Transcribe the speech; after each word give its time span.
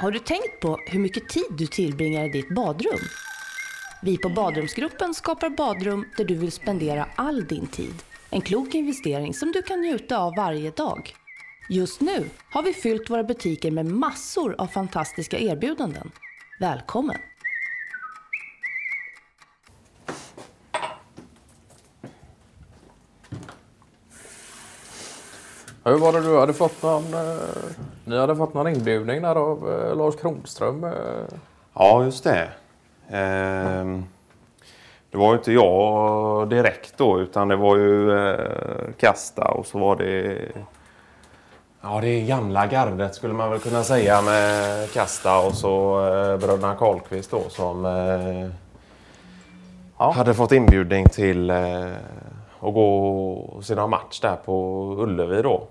Har 0.00 0.10
du 0.10 0.18
tänkt 0.18 0.60
på 0.60 0.80
hur 0.86 1.00
mycket 1.00 1.28
tid 1.28 1.46
du 1.50 1.66
tillbringar 1.66 2.24
i 2.24 2.28
ditt 2.28 2.48
badrum? 2.48 3.00
Vi 4.02 4.18
på 4.18 4.28
Badrumsgruppen 4.28 5.14
skapar 5.14 5.50
badrum 5.50 6.04
där 6.16 6.24
du 6.24 6.34
vill 6.34 6.52
spendera 6.52 7.08
all 7.14 7.44
din 7.44 7.66
tid. 7.66 7.94
En 8.30 8.40
klok 8.40 8.74
investering 8.74 9.34
som 9.34 9.52
du 9.52 9.62
kan 9.62 9.80
njuta 9.80 10.18
av 10.18 10.34
varje 10.36 10.70
dag. 10.70 11.14
Just 11.68 12.00
nu 12.00 12.24
har 12.50 12.62
vi 12.62 12.72
fyllt 12.72 13.10
våra 13.10 13.24
butiker 13.24 13.70
med 13.70 13.86
massor 13.86 14.54
av 14.58 14.66
fantastiska 14.66 15.38
erbjudanden. 15.38 16.10
Välkommen! 16.60 17.18
Hur 25.88 25.98
var 25.98 26.12
det 26.12 26.20
du 26.20 26.38
hade 26.38 26.52
fått 26.52 26.82
någon, 26.82 27.14
eh, 27.14 27.36
ni 28.04 28.18
hade 28.18 28.36
fått 28.36 28.54
någon 28.54 28.68
inbjudning 28.68 29.22
där 29.22 29.34
av 29.36 29.70
eh, 29.70 29.96
Lars 29.96 30.16
Kronström? 30.16 30.84
Eh. 30.84 30.90
Ja, 31.74 32.04
just 32.04 32.24
det. 32.24 32.48
Ehm, 33.10 34.04
det 35.10 35.18
var 35.18 35.32
ju 35.32 35.38
inte 35.38 35.52
jag 35.52 36.48
direkt 36.48 36.94
då 36.96 37.20
utan 37.20 37.48
det 37.48 37.56
var 37.56 37.76
ju 37.76 38.18
eh, 38.28 38.40
Kasta 38.98 39.44
och 39.44 39.66
så 39.66 39.78
var 39.78 39.96
det 39.96 40.38
Ja, 41.82 42.00
det 42.00 42.08
är 42.08 42.26
gamla 42.26 42.66
gardet 42.66 43.14
skulle 43.14 43.34
man 43.34 43.50
väl 43.50 43.58
kunna 43.60 43.82
säga 43.82 44.22
med 44.22 44.90
Kasta 44.92 45.38
och 45.46 45.54
så 45.54 45.98
eh, 46.06 46.36
bröderna 46.36 46.74
Karlqvist 46.74 47.30
då 47.30 47.40
som 47.48 47.84
eh, 47.86 48.50
Ja. 49.98 50.10
hade 50.10 50.34
fått 50.34 50.52
inbjudning 50.52 51.06
till 51.06 51.50
eh, 51.50 51.92
att 52.60 52.74
gå 52.74 53.32
och 53.32 53.64
se 53.64 53.74
någon 53.74 53.90
match 53.90 54.20
där 54.20 54.36
på 54.44 54.84
Ullevi 54.98 55.42
då. 55.42 55.62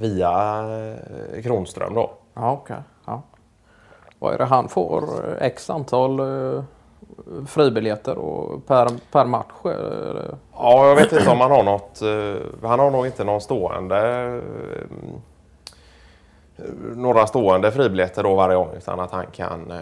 Via 0.00 0.62
eh, 1.34 1.42
Kronström 1.42 1.94
då. 1.94 2.10
Ja, 2.34 2.52
okej. 2.52 2.76
Ja. 3.06 3.22
Vad 4.18 4.34
är 4.34 4.38
det 4.38 4.44
han 4.44 4.68
får? 4.68 5.02
eh, 5.02 5.46
X 5.46 5.70
antal 5.70 6.20
eh, 6.20 6.62
fribiljetter 7.46 8.18
och 8.18 8.66
per, 8.66 8.88
per 9.12 9.24
match? 9.24 9.64
eller? 9.64 10.34
Ja, 10.52 10.88
jag 10.88 10.94
vet 10.96 11.12
inte 11.12 11.30
om 11.30 11.40
han 11.40 11.50
har 11.50 11.62
något. 11.62 12.00
Han 12.62 12.78
har 12.78 12.90
nog 12.90 13.06
inte 13.06 13.24
någon 13.24 13.40
stående. 13.40 14.40
Några 16.96 17.26
stående 17.26 17.72
fribiljetter 17.72 18.22
då 18.22 18.34
varje 18.34 18.56
gång 18.56 18.68
utan 18.76 19.00
att 19.00 19.10
han 19.10 19.26
kan 19.32 19.72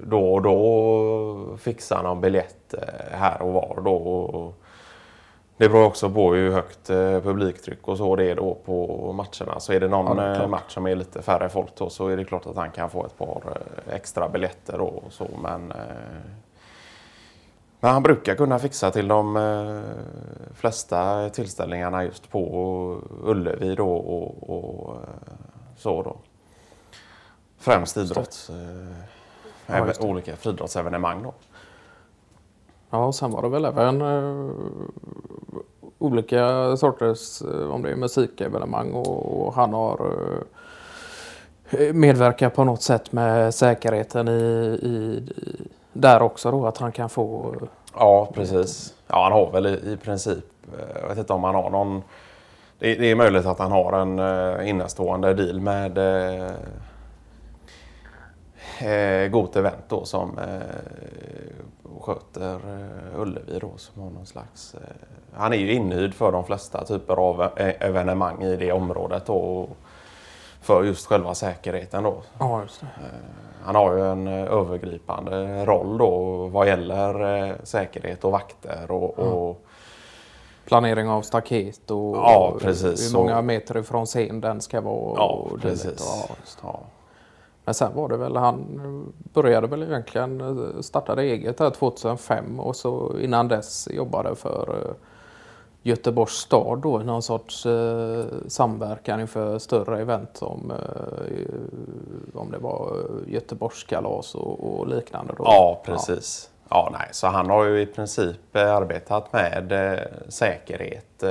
då 0.00 0.34
och 0.34 0.42
då 0.42 1.56
fixa 1.58 2.02
någon 2.02 2.20
biljett 2.20 2.74
här 3.10 3.42
och 3.42 3.52
var 3.52 3.80
då. 3.84 4.52
Det 5.56 5.68
beror 5.68 5.84
också 5.84 6.10
på 6.10 6.34
hur 6.34 6.52
högt 6.52 6.90
eh, 6.90 7.20
publiktryck 7.20 7.88
och 7.88 7.96
så 7.96 8.16
det 8.16 8.30
är 8.30 8.34
då 8.36 8.54
på 8.64 9.12
matcherna. 9.12 9.60
Så 9.60 9.72
är 9.72 9.80
det 9.80 9.88
någon 9.88 10.18
Ja, 10.18 10.42
eh, 10.42 10.48
match 10.48 10.74
som 10.74 10.86
är 10.86 10.94
lite 10.94 11.22
färre 11.22 11.48
folk 11.48 11.74
då 11.76 11.90
så 11.90 12.08
är 12.08 12.16
det 12.16 12.24
klart 12.24 12.46
att 12.46 12.56
han 12.56 12.70
kan 12.70 12.90
få 12.90 13.06
ett 13.06 13.18
par 13.18 13.42
eh, 13.86 13.94
extra 13.94 14.28
biljetter 14.28 14.78
då 14.78 14.84
och 14.84 15.12
så. 15.12 15.28
Men 15.42 15.72
men 17.80 17.92
han 17.92 18.02
brukar 18.02 18.34
kunna 18.34 18.58
fixa 18.58 18.90
till 18.90 19.08
de 19.08 19.82
flesta 20.54 21.28
tillställningarna 21.30 22.04
just 22.04 22.30
på 22.30 23.00
Ullevi 23.24 23.74
då 23.74 23.92
och, 23.96 24.50
och 24.50 24.96
så 25.76 26.02
då. 26.02 26.16
Främst 27.58 27.96
idrotts... 27.96 28.50
Eh, 28.50 28.56
Ja, 29.66 29.92
olika 30.00 30.36
friidrottsevenemang 30.36 31.22
då. 31.22 31.34
Ja, 32.94 33.12
sen 33.12 33.30
var 33.30 33.42
det 33.42 33.48
väl 33.48 33.64
även 33.64 34.00
eh, 34.02 34.50
olika 35.98 36.76
sorters, 36.76 37.42
eh, 37.42 37.70
om 37.70 37.82
det 37.82 37.90
är 37.90 37.96
musikevenemang 37.96 38.92
och, 38.92 39.46
och 39.46 39.54
han 39.54 39.72
har 39.72 40.12
eh, 41.70 41.92
medverkat 41.92 42.54
på 42.54 42.64
något 42.64 42.82
sätt 42.82 43.12
med 43.12 43.54
säkerheten 43.54 44.28
i, 44.28 44.32
i, 44.82 45.22
i 45.36 45.68
där 45.92 46.22
också 46.22 46.50
då 46.50 46.66
att 46.66 46.78
han 46.78 46.92
kan 46.92 47.08
få 47.08 47.54
eh, 47.60 47.68
Ja, 47.94 48.30
precis. 48.34 48.94
Ja, 49.06 49.22
han 49.22 49.32
har 49.32 49.50
väl 49.50 49.66
i, 49.66 49.92
i 49.92 49.96
princip... 49.96 50.44
Eh, 50.72 51.00
jag 51.00 51.08
vet 51.08 51.18
inte 51.18 51.32
om 51.32 51.44
han 51.44 51.54
har 51.54 51.70
någon... 51.70 52.02
Det, 52.78 52.94
det 52.94 53.10
är 53.10 53.14
möjligt 53.14 53.46
att 53.46 53.58
han 53.58 53.72
har 53.72 53.92
en 53.92 54.18
uh, 54.18 54.68
innestående 54.68 55.34
deal 55.34 55.60
med 55.60 55.98
uh, 55.98 56.50
eh, 58.78 59.28
Got 59.28 59.56
Event 59.56 59.88
då 59.88 60.04
som 60.04 60.38
eh, 60.38 60.60
sköter 62.04 62.54
uh, 62.54 63.20
Ullevi 63.20 63.58
då 63.58 63.70
som 63.76 64.02
har 64.02 64.10
någon 64.10 64.26
slags... 64.26 64.74
eh, 64.74 64.80
han 65.32 65.52
är 65.52 65.56
ju 65.56 65.72
inhyrd 65.72 66.14
för 66.14 66.32
de 66.32 66.44
flesta 66.44 66.84
typer 66.84 67.16
av 67.16 67.42
eh, 67.42 67.74
evenemang 67.80 68.42
i 68.42 68.56
det 68.56 68.72
området 68.72 69.26
då. 69.26 69.34
och 69.36 69.68
För 70.60 70.82
just 70.84 71.06
själva 71.06 71.34
säkerheten 71.34 72.02
då. 72.02 72.22
Ja, 72.38 72.62
just 72.62 72.80
det. 72.80 72.86
Han 73.64 73.74
har 73.74 73.94
ju 73.96 74.10
en 74.12 74.26
eh, 74.26 74.52
övergripande 74.52 75.64
roll 75.64 75.98
då 75.98 76.34
vad 76.46 76.66
gäller 76.66 77.44
eh, 77.48 77.54
säkerhet 77.62 78.24
och 78.24 78.32
vakter 78.32 78.90
och, 78.90 79.18
och 79.18 79.64
Planering 80.64 81.08
av 81.08 81.22
staket 81.22 81.90
och 81.90 82.16
Ja, 82.16 82.54
precis. 82.60 83.14
hur 83.14 83.18
många 83.18 83.42
meter 83.42 83.78
ifrån 83.78 84.06
scen 84.06 84.40
den 84.40 84.60
ska 84.60 84.80
vara. 84.80 85.14
ja, 85.16 85.48
precis. 85.60 86.26
Ja. 86.28 86.34
Ja. 86.62 86.80
Men 87.64 87.74
sen 87.74 87.94
var 87.94 88.08
det 88.08 88.16
väl, 88.16 88.36
han 88.36 89.12
började 89.32 89.66
väl 89.66 89.82
egentligen, 89.82 90.40
eh, 90.40 90.80
startade 90.80 91.22
eget 91.22 91.58
där 91.58 91.70
2005 91.70 92.60
och 92.60 92.76
så 92.76 93.18
innan 93.20 93.48
dess 93.48 93.88
jobbade 93.90 94.34
för 94.34 94.78
eh, 94.82 94.94
Göteborgs 95.86 96.32
stad 96.32 96.78
då 96.78 96.98
någon 96.98 97.22
sorts 97.22 97.66
eh, 97.66 98.24
samverkan 98.48 99.20
inför 99.20 99.58
större 99.58 100.00
event 100.00 100.30
som 100.32 100.70
eh, 100.70 102.38
om 102.40 102.50
det 102.50 102.58
var 102.58 102.96
Göteborgskalas 103.26 104.34
och, 104.34 104.78
och 104.78 104.88
liknande. 104.88 105.34
Då. 105.38 105.44
ja, 105.46 105.82
precis. 105.84 106.50
Ja, 106.68 106.88
nej, 106.92 107.08
så 107.12 107.26
han 107.26 107.50
har 107.50 107.64
ju 107.64 107.80
i 107.80 107.86
princip 107.86 108.56
arbetat 108.56 109.32
med 109.32 109.72
eh, 109.72 110.04
säkerhet 110.28 111.24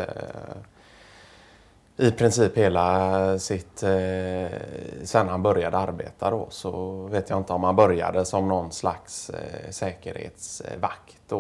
i 2.04 2.12
princip 2.12 2.58
hela 2.58 3.40
sitt... 3.40 3.84
Eh, 3.84 4.60
sen 5.04 5.30
han 5.30 5.44
började 5.44 5.78
arbeta 5.78 6.30
då 6.32 6.48
så 6.50 6.92
vet 7.12 7.30
jag 7.30 7.40
inte 7.40 7.54
om 7.54 7.64
han 7.64 7.76
började 7.76 8.26
som 8.26 8.48
någon 8.48 8.72
slags 8.72 9.30
eh, 9.30 9.70
säkerhetsvakt 9.72 11.18
då, 11.28 11.40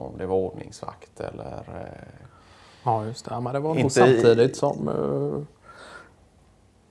om 0.00 0.18
det 0.18 0.26
var 0.26 0.36
ordningsvakt 0.36 1.20
eller... 1.20 1.64
Eh, 1.68 2.18
Ja, 2.84 3.04
just 3.04 3.24
det. 3.28 3.40
Men 3.40 3.52
det 3.52 3.60
var 3.60 3.68
nog 3.68 3.78
Inte 3.78 4.00
i- 4.00 4.14
samtidigt 4.14 4.56
som 4.56 4.88
eh, 4.88 5.42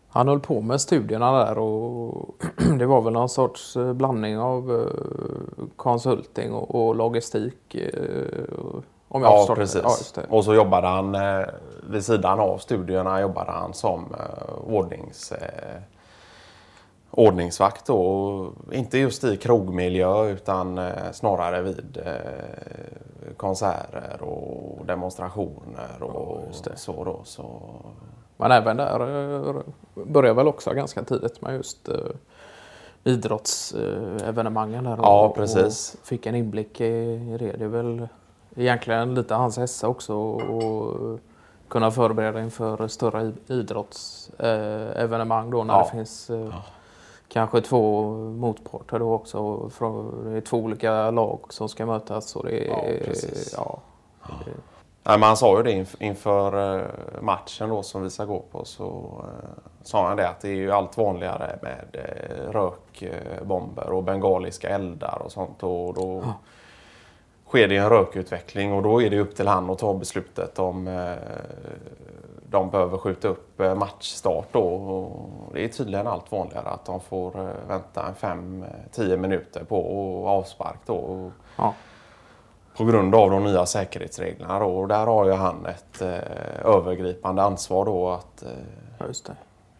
han 0.09 0.27
höll 0.27 0.39
på 0.39 0.61
med 0.61 0.81
studierna 0.81 1.31
där 1.45 1.57
och 1.57 2.35
det 2.79 2.85
var 2.85 3.01
väl 3.01 3.13
någon 3.13 3.29
sorts 3.29 3.77
eh, 3.77 3.93
blandning 3.93 4.37
av 4.39 4.71
eh, 4.81 5.65
konsulting 5.75 6.53
och, 6.53 6.75
och 6.87 6.95
logistik. 6.95 7.75
Eh, 7.75 8.79
om 9.13 9.21
jag 9.21 9.31
Ja, 9.31 9.55
precis. 9.55 10.13
Ja. 10.15 10.21
Och 10.29 10.45
så 10.45 10.53
jobbade 10.53 10.87
han 10.87 11.15
eh, 11.15 11.45
vid 11.89 12.05
sidan 12.05 12.39
av 12.39 12.57
studierna 12.57 13.21
jobbade 13.21 13.51
han 13.51 13.73
som 13.73 14.15
eh, 14.19 14.75
ordnings, 14.75 15.31
eh, 15.31 15.81
ordningsvakt. 17.11 17.85
Då. 17.85 18.53
Inte 18.71 18.97
just 18.97 19.23
i 19.23 19.37
krogmiljö 19.37 20.29
utan 20.29 20.77
eh, 20.77 21.11
snarare 21.11 21.61
vid 21.61 21.97
eh, 22.05 23.33
konserter 23.37 24.21
och 24.21 24.85
demonstrationer 24.85 26.03
och 26.03 26.41
det. 26.63 26.77
så. 26.77 27.03
Då. 27.03 27.21
så 27.23 27.61
Men 28.37 28.51
även 28.51 28.77
där 28.77 28.99
eh, 29.47 29.55
började 29.93 30.35
väl 30.35 30.47
också 30.47 30.73
ganska 30.73 31.03
tidigt 31.03 31.41
med 31.41 31.55
just 31.55 31.89
eh, 31.89 31.95
idrottsevenemangen. 33.03 34.85
Ja, 34.85 35.25
och, 35.25 35.35
precis. 35.35 35.95
Och 36.01 36.07
fick 36.07 36.25
en 36.25 36.35
inblick 36.35 36.81
i 36.81 36.85
i 36.85 37.37
det. 37.39 37.51
Det 37.57 37.63
är 37.63 37.67
väl 37.67 38.07
egentligen 38.55 39.15
lite 39.15 39.33
hans 39.35 39.57
esse 39.57 39.87
också 39.87 40.35
att 40.35 41.19
kunna 41.69 41.91
förbereda 41.91 42.41
inför 42.41 42.87
större 42.87 43.31
idrottsevenemang 43.47 45.49
då 45.49 45.63
när 45.63 45.73
Ja. 45.73 45.83
det 45.83 45.89
finns 45.97 46.29
eh, 46.29 46.53
kanske 47.27 47.61
två 47.61 48.03
motparter 48.17 48.99
då 48.99 49.13
också. 49.13 49.57
Det 50.23 50.37
är 50.37 50.41
två 50.41 50.57
olika 50.57 51.11
lag 51.11 51.39
som 51.49 51.69
ska 51.69 51.85
mötas. 51.85 52.35
Och 52.35 52.45
det 52.45 52.67
är, 52.67 53.13
Ja, 53.57 53.79
ja, 54.29 54.35
Nej, 55.03 55.19
men 55.19 55.27
han 55.27 55.37
sa 55.37 55.57
ju 55.57 55.63
det 55.63 55.71
inf- 55.71 56.01
inför 56.03 56.77
eh, 56.79 56.85
matchen 57.21 57.69
då 57.69 57.83
som 57.83 58.03
vi 58.03 58.09
ska 58.09 58.25
gå 58.25 58.39
på. 58.51 58.65
Så 58.65 58.85
eh, 59.23 59.49
sa 59.83 60.07
han 60.07 60.17
det 60.17 60.29
att 60.29 60.39
det 60.41 60.49
är 60.49 60.55
ju 60.55 60.71
allt 60.71 60.97
vanligare 60.97 61.59
med 61.61 61.85
rökbomber 62.51 63.91
och 63.91 64.03
bengaliska 64.03 64.69
eldar 64.69 65.21
och 65.25 65.31
sånt. 65.31 65.63
Och 65.63 65.93
då 65.93 66.23
sker 67.51 67.67
det 67.67 67.77
en 67.77 67.89
rökutveckling 67.89 68.73
och 68.73 68.83
då 68.83 69.01
är 69.01 69.09
det 69.09 69.19
upp 69.19 69.35
till 69.35 69.47
han 69.47 69.69
att 69.69 69.79
ta 69.79 69.93
beslutet 69.93 70.59
om 70.59 70.87
eh, 70.87 71.13
de 72.49 72.69
behöver 72.69 72.97
skjuta 72.97 73.27
upp 73.27 73.59
eh, 73.59 73.75
matchstart 73.75 74.47
då. 74.51 74.61
Och 74.63 75.53
det 75.53 75.63
är 75.63 75.67
tydligen 75.67 76.07
allt 76.07 76.31
vanligare 76.31 76.67
att 76.67 76.85
de 76.85 77.01
får 77.01 77.39
eh, 77.39 77.67
vänta 77.67 78.07
en 78.07 78.63
5-10 78.93 79.17
minuter 79.17 79.63
på 79.63 79.77
avspark 80.27 80.79
då. 80.85 81.31
Ja. 81.55 81.73
på 82.77 82.85
grund 82.85 83.15
av 83.15 83.29
de 83.29 83.43
nya 83.43 83.65
säkerhetsreglerna. 83.65 84.59
Då. 84.59 84.65
Och 84.65 84.87
där 84.87 85.05
har 85.05 85.25
ju 85.25 85.31
han 85.33 85.65
ett 85.65 86.01
övergripande 86.65 87.43
ansvar 87.43 87.85
då 87.85 88.09
att 88.09 88.43
ja. 88.99 89.05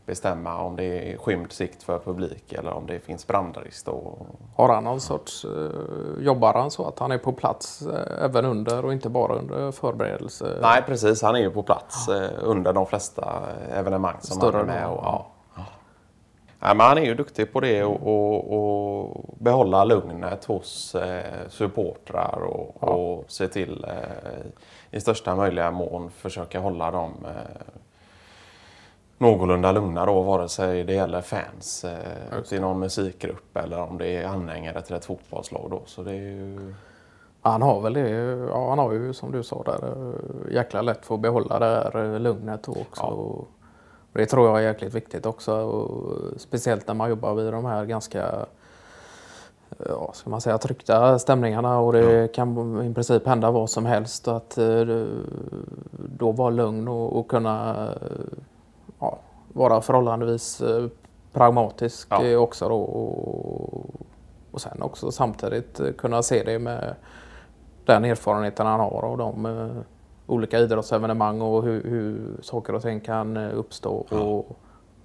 Bestämma 0.06 0.62
om 0.62 0.75
det 0.75 0.83
är 1.13 1.18
skymd 1.18 1.51
sikt 1.51 1.83
för 1.83 2.00
publik 2.00 2.53
eller 2.53 2.71
om 2.74 2.88
det 2.88 3.00
finns 3.00 3.27
brandrisk. 3.27 3.86
Då. 3.86 4.18
Har 4.56 4.69
han 4.74 4.83
någon 4.83 5.01
sorts, 5.01 5.45
eh, 5.45 6.24
jobbar 6.24 6.53
han 6.53 6.71
så 6.71 6.88
att 6.88 7.00
han 7.00 7.12
är 7.12 7.18
på 7.18 7.31
plats 7.31 7.81
eh, 7.81 8.25
även 8.25 8.45
under 8.45 8.86
och 8.86 8.94
inte 8.94 9.09
bara 9.09 9.36
under 9.36 9.71
förberedelse? 9.71 10.57
Nej 10.62 10.83
precis, 10.86 11.21
han 11.21 11.36
är 11.36 11.39
ju 11.39 11.51
på 11.51 11.63
plats 11.63 12.07
eh, 12.07 12.30
under 12.42 12.74
de 12.74 12.86
flesta 12.86 13.42
evenemang 13.71 14.18
som 14.19 14.38
Större 14.38 14.57
han 14.57 14.69
är 14.69 14.74
med. 14.74 14.88
Och, 14.88 15.03
ja. 15.03 15.27
Ja, 16.63 16.74
men 16.74 16.88
han 16.88 16.98
är 16.98 17.06
ju 17.06 17.15
duktig 17.15 17.53
på 17.53 17.59
det 17.59 17.83
och, 17.83 18.07
och, 18.07 18.53
och 18.53 19.25
behålla 19.38 19.83
lugnet 19.83 20.45
hos 20.45 20.95
eh, 20.95 21.50
supportrar 21.50 22.42
och, 22.44 22.83
och 22.83 23.25
se 23.27 23.48
till 23.48 23.86
eh, 23.88 24.51
i 24.92 25.01
största 25.01 25.36
möjliga 25.36 25.71
mån 25.71 26.12
försöka 26.12 26.59
hålla 26.59 26.92
dem 26.92 27.13
eh, 27.25 27.62
någorlunda 29.22 29.72
lugna 29.72 30.06
då, 30.06 30.22
vare 30.22 30.50
sig 30.50 30.84
det 30.84 30.94
gäller 30.94 31.22
fans 31.22 31.84
eh, 31.84 32.42
till 32.42 32.62
någon 32.62 32.80
musikgrupp 32.80 33.58
eller 33.58 33.82
om 33.82 33.98
det 33.98 34.08
är 34.08 34.26
anhängare 34.26 34.82
till 34.82 34.96
ett 34.96 35.06
fotbollslag. 35.06 35.68
Då. 35.70 35.82
Så 35.86 36.04
det 36.04 36.12
är 36.12 36.16
ju... 36.16 36.74
Han 37.42 37.62
har 37.62 37.82
väl 37.82 37.94
det, 37.94 38.10
ja, 38.50 38.70
han 38.70 38.80
har 38.80 38.92
ju 38.92 39.14
som 39.14 39.32
du 39.32 39.44
sa 39.44 39.64
där 39.64 39.88
eh, 39.88 40.54
jäkla 40.54 40.82
lätt 40.82 41.06
för 41.06 41.16
att 41.16 41.22
behålla 41.22 41.60
det 41.60 41.66
här 41.66 42.14
eh, 42.14 42.20
lugnet 42.20 42.68
också. 42.68 43.04
Och 43.04 43.48
Det 44.14 44.26
tror 44.26 44.48
jag 44.48 44.58
är 44.58 44.62
jäkligt 44.62 44.94
viktigt 44.94 45.26
också. 45.26 45.54
Och 45.56 46.18
speciellt 46.38 46.88
när 46.88 46.94
man 46.94 47.10
jobbar 47.10 47.34
vid 47.34 47.54
de 47.54 47.66
här 47.66 47.86
ganska 47.86 48.46
ja, 49.90 50.12
ska 50.14 50.30
man 50.30 50.42
säga, 50.42 50.58
tryckta 50.58 51.20
stämningarna 51.20 51.80
och 51.80 51.94
det 51.94 52.36
kan 52.36 52.82
i 52.92 52.94
princip 52.94 53.28
hända 53.28 53.52
vad 53.52 53.70
som 53.70 53.86
helst. 53.86 54.28
Att 54.28 54.58
eh, 54.58 55.06
då 55.92 56.32
vara 56.32 56.50
lugn 56.50 56.88
och, 56.88 57.20
och 57.20 57.28
kunna 57.28 57.88
eh, 58.02 58.38
ja, 59.01 59.19
vara 59.53 59.81
förhållandevis 59.81 60.62
eh, 60.62 60.88
pragmatisk 61.33 62.07
Ja. 62.12 62.24
eh, 62.24 62.39
också 62.39 62.69
då. 62.69 62.80
Och, 62.81 63.86
och 64.51 64.62
sen 64.62 64.81
också 64.81 65.12
samtidigt 65.12 65.80
eh, 65.80 65.92
kunna 65.92 66.24
se 66.24 66.44
det 66.44 66.59
med 66.59 66.95
den 67.86 68.06
erfarenheten 68.06 68.68
han 68.68 68.80
har 68.80 69.03
av 69.06 69.18
de 69.18 69.83
olika 70.27 70.59
idrottsevenemang 70.59 71.42
och 71.42 71.63
hur, 71.63 71.83
hur 71.83 72.38
saker 72.42 72.75
och 72.75 72.81
ting 72.81 73.00
kan 73.00 73.38
uppstå 73.38 73.94
och 73.94 74.57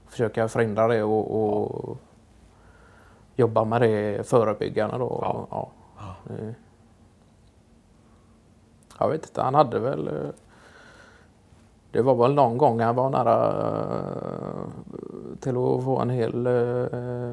försöka 0.06 0.48
förhindra 0.48 0.88
det 0.88 1.02
och, 1.02 1.43
och 1.43 1.96
jobba 3.37 3.64
med 3.64 3.81
det 3.81 4.28
förebyggande 4.28 4.98
då. 4.98 5.19
Ja. 5.22 5.46
Ja. 5.50 6.34
Jag 8.98 9.08
vet 9.08 9.26
inte, 9.26 9.43
han 9.43 9.54
hade 9.54 9.78
väl 9.78 10.10
det 11.93 12.03
var 12.03 12.15
väl 12.15 12.35
någon 12.35 12.59
gång 12.59 12.81
han 12.81 12.97
var 12.97 13.11
nära 13.11 13.49
eh, 13.49 14.69
till 15.41 15.50
att 15.56 15.85
få 15.85 15.99
en 16.00 16.11
hel... 16.11 16.47
eh, 16.47 17.33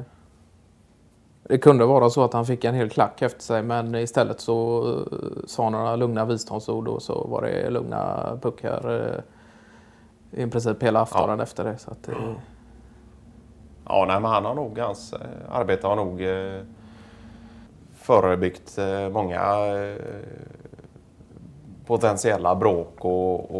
Det 1.48 1.58
kunde 1.58 1.86
vara 1.86 2.10
så 2.10 2.24
att 2.24 2.32
han 2.32 2.46
fick 2.46 2.64
en 2.64 2.74
hel 2.74 2.90
klack 2.90 3.22
efter 3.22 3.42
sig 3.42 3.62
men 3.62 3.94
istället 3.94 4.40
så 4.40 4.86
eh, 5.12 5.18
sa 5.46 5.62
han 5.62 5.72
några 5.72 5.96
lugna 5.96 6.24
visdomsord 6.24 6.88
och 6.88 7.02
så 7.02 7.26
var 7.28 7.42
det 7.42 7.70
lugna 7.70 8.32
puckar 8.42 9.00
eh, 9.08 10.44
i 10.44 10.50
princip 10.50 10.82
hela 10.82 11.00
aftonen 11.00 11.40
efter 11.40 11.64
det. 11.64 11.78
Så 11.78 11.90
att 11.90 12.02
det, 12.02 12.14
Ja, 13.88 14.04
nej, 14.08 14.20
men 14.20 14.30
han 14.30 14.44
har 14.44 14.54
nog, 14.54 14.78
hans 14.78 15.12
eh, 15.12 15.20
arbete 15.50 15.86
har 15.86 15.96
nog 15.96 16.22
eh, 16.22 16.62
förebyggt 17.94 18.78
eh, 18.78 19.08
många 19.08 19.40
eh, 19.76 19.96
potentiella 21.86 22.54
bråk 22.54 23.04
och, 23.04 23.50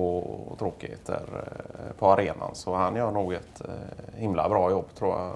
och 0.50 0.58
tråkigheter 0.58 1.22
eh, 1.32 1.96
på 1.98 2.12
arenan. 2.12 2.54
Så 2.54 2.74
han 2.74 2.96
gör 2.96 3.10
nog 3.10 3.32
ett 3.32 3.60
eh, 3.60 4.14
himla 4.20 4.48
bra 4.48 4.70
jobb 4.70 4.86
tror 4.94 5.10
jag. 5.18 5.32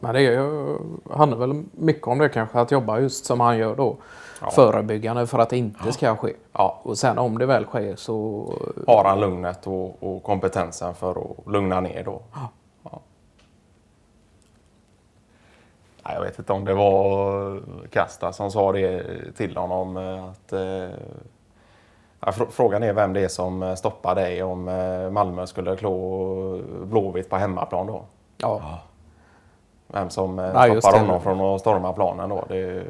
Men 0.00 0.14
det 0.14 0.20
är 0.20 0.32
ju, 0.32 0.76
handlar 1.10 1.38
väl 1.38 1.64
mycket 1.72 2.06
om 2.06 2.18
det 2.18 2.28
kanske, 2.28 2.60
att 2.60 2.70
jobba 2.70 2.98
just 2.98 3.24
som 3.24 3.40
han 3.40 3.58
gör 3.58 3.76
då. 3.76 3.96
Ja. 4.40 4.50
Förebyggande 4.50 5.26
för 5.26 5.38
att 5.38 5.50
det 5.50 5.56
inte 5.56 5.92
ska 5.92 6.16
ske. 6.16 6.32
Ja, 6.52 6.80
Och 6.82 6.98
sen 6.98 7.18
om 7.18 7.38
det 7.38 7.46
väl 7.46 7.64
sker 7.64 7.96
så... 7.96 8.46
har 8.86 9.04
han 9.04 9.20
lugnet 9.20 9.66
och, 9.66 10.02
och 10.02 10.22
kompetensen 10.22 10.94
för 10.94 11.10
att 11.10 11.52
lugna 11.52 11.80
ner 11.80 12.04
då. 12.04 12.22
Ja. 12.34 12.48
Ja. 12.82 13.00
Nej, 15.95 15.95
Jag 16.14 16.20
vet 16.20 16.38
inte 16.38 16.52
om 16.52 16.64
det 16.64 16.74
var 16.74 17.60
Kasta 17.90 18.32
som 18.32 18.50
sa 18.50 18.72
det 18.72 19.02
till 19.36 19.56
honom. 19.56 19.96
eh, 19.96 20.24
Att, 20.24 20.52
eh, 20.52 20.60
ja, 22.20 22.30
fr- 22.32 22.50
frågan 22.50 22.82
är 22.82 22.92
vem 22.92 23.12
det 23.12 23.24
är 23.24 23.28
som 23.28 23.62
eh, 23.62 23.74
stoppar 23.74 24.14
dig 24.14 24.42
om 24.42 24.64
Malmö 25.12 25.46
skulle 25.46 25.76
klå 25.76 26.60
Blåvitt 26.82 27.30
på 27.30 27.36
hemmaplan 27.36 27.86
då. 27.86 28.02
Ja. 28.36 28.78
Vem 29.88 30.10
som 30.10 30.38
Ja, 30.38 30.80
stoppar 30.80 30.92
det. 30.92 30.98
honom 31.04 31.20
från 31.20 31.40
att 31.40 31.60
storma 31.60 31.92
planen 31.92 32.28
då. 32.28 32.44
Det, 32.48 32.84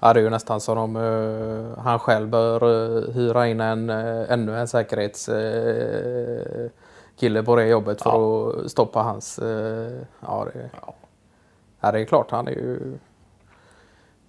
ja, 0.00 0.12
det 0.12 0.20
är 0.20 0.24
ju 0.24 0.30
nästan 0.30 0.60
som 0.60 0.78
om 0.78 0.96
eh, 0.96 1.78
han 1.82 1.98
själv 1.98 2.28
bör 2.28 2.62
eh, 2.62 3.14
hyra 3.14 3.46
in 3.46 3.60
en, 3.60 3.90
uh, 3.90 4.32
ännu 4.32 4.58
en 4.58 4.68
säkerhetskille 4.68 6.70
kille 7.16 7.42
på 7.42 7.56
det 7.56 7.66
jobbet 7.66 8.02
för 8.02 8.10
att 8.64 8.70
stoppa 8.70 9.02
hans... 9.02 9.40
ja, 10.20 10.46
det, 10.54 10.70
ja. 10.86 10.94
Ja, 11.84 11.92
det 11.92 12.00
är 12.00 12.04
klart 12.04 12.30
han 12.30 12.48
är 12.48 12.52
ju... 12.52 12.98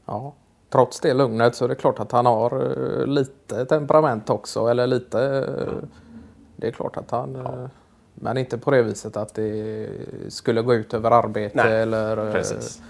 Ja, 0.05 0.33
trots 0.69 0.99
det 0.99 1.13
lugnet 1.13 1.55
så 1.55 1.65
är 1.65 1.69
det 1.69 1.75
klart 1.75 1.99
att 1.99 2.11
han 2.11 2.25
har 2.25 2.61
eh, 3.01 3.05
lite 3.07 3.65
temperament 3.65 4.29
också. 4.29 4.67
Eller 4.67 4.87
lite... 4.87 5.19
eh, 5.59 5.87
Det 6.55 6.67
är 6.67 6.71
klart 6.71 6.97
att 6.97 7.11
han... 7.11 7.35
eh, 7.35 7.67
Men 8.13 8.37
inte 8.37 8.57
på 8.57 8.71
det 8.71 8.81
viset 8.83 9.17
att 9.17 9.33
det 9.33 9.89
skulle 10.29 10.61
gå 10.61 10.73
ut 10.73 10.93
över 10.93 11.11
arbete 11.11 11.63
Nej, 11.63 11.81
eller 11.81 12.31
precis. 12.31 12.81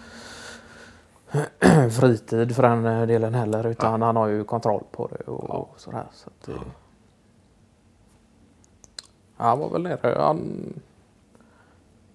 fritid 2.00 2.56
för 2.56 2.64
den 2.64 3.08
delen 3.08 3.34
heller. 3.34 3.68
Utan 3.68 4.02
han 4.02 4.16
har 4.16 4.28
ju 4.28 4.44
kontroll 4.44 4.84
på 4.92 5.08
det 5.08 5.32
och, 5.32 5.50
och 5.50 5.74
sådär. 5.78 6.06
Så 6.12 6.30
att 6.30 6.46
det... 6.46 6.60
Han 9.38 9.60
var 9.60 9.70
väl 9.70 9.82
nere. 9.84 10.16
Han... 10.20 10.74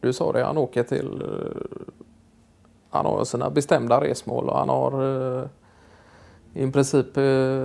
Du 0.00 0.12
sa 0.12 0.32
det, 0.32 0.44
han 0.44 0.58
åker 0.58 0.82
till... 0.82 1.22
Han 2.90 3.06
har 3.06 3.24
sina 3.24 3.50
bestämda 3.50 4.00
resmål 4.00 4.48
och 4.48 4.56
han 4.58 4.68
har 4.68 4.92
eh, 5.38 5.44
i 6.54 6.70
princip 6.70 7.16
eh, 7.16 7.62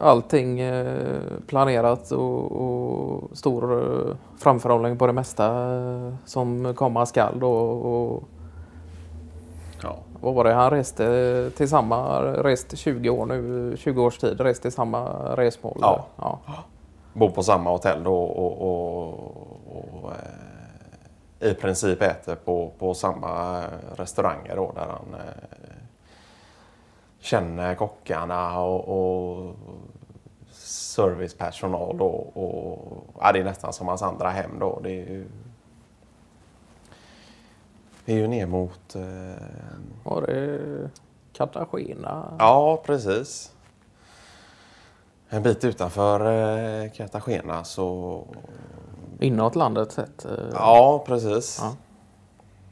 allting 0.00 0.60
eh, 0.60 0.98
planerat 1.46 2.10
och, 2.10 2.52
och 2.52 3.36
stor 3.36 3.78
eh, 3.82 4.14
framförhållning 4.38 4.98
på 4.98 5.06
det 5.06 5.12
mesta 5.12 5.46
eh, 5.74 6.14
som 6.24 6.74
komma 6.74 7.06
skall. 7.06 7.40
då. 7.40 7.50
Och, 7.52 8.22
Ja. 9.82 9.96
vad 10.20 10.34
var 10.34 10.44
det? 10.44 10.52
Han 10.52 10.70
reste 10.70 11.50
till 11.56 11.68
samma, 11.68 12.22
rest 12.22 12.78
20 12.78 13.10
år 13.10 13.26
nu, 13.26 13.74
20 13.76 14.02
års 14.02 14.18
tid, 14.18 14.40
rest 14.40 14.62
till 14.62 14.72
samma 14.72 15.08
resmål. 15.36 15.78
Ja. 15.80 16.04
ja. 16.16 16.38
Bor 17.12 17.30
på 17.30 17.42
samma 17.42 17.70
hotell 17.70 18.02
då 18.04 18.14
och, 18.24 18.62
och, 18.62 19.08
och 20.04 20.10
eh, 20.10 20.16
i 21.44 21.54
princip 21.54 22.02
äter 22.02 22.34
på, 22.34 22.72
på 22.78 22.94
samma 22.94 23.64
restauranger 23.96 24.56
då 24.56 24.72
där 24.74 24.86
han 24.86 25.14
eh, 25.14 25.44
känner 27.18 27.74
kockarna 27.74 28.60
och, 28.60 28.88
och 28.88 29.54
servicepersonal 30.50 31.98
då. 31.98 32.06
Och, 32.06 33.04
ja, 33.20 33.32
det 33.32 33.38
är 33.40 33.44
nästan 33.44 33.72
som 33.72 33.88
hans 33.88 34.02
andra 34.02 34.30
hem 34.30 34.58
då. 34.58 34.80
Det 34.82 34.90
är 34.90 35.06
ju, 35.10 35.28
det 38.04 38.12
är 38.12 38.16
ju 38.16 38.26
ner 38.26 38.46
mot... 38.46 38.94
Eh, 38.94 39.42
Var 40.04 40.22
det 40.22 40.60
Cartagena? 41.32 42.36
ja, 42.38 42.82
precis. 42.86 43.52
En 45.28 45.42
bit 45.42 45.64
utanför 45.64 46.20
eh, 46.84 46.90
Cartagena 46.90 47.64
så 47.64 48.22
Inåt 49.20 49.54
landet 49.56 49.92
sett? 49.92 50.24
eh, 50.24 50.30
Ja, 50.52 51.04
precis. 51.06 51.58
Ja. 51.62 51.74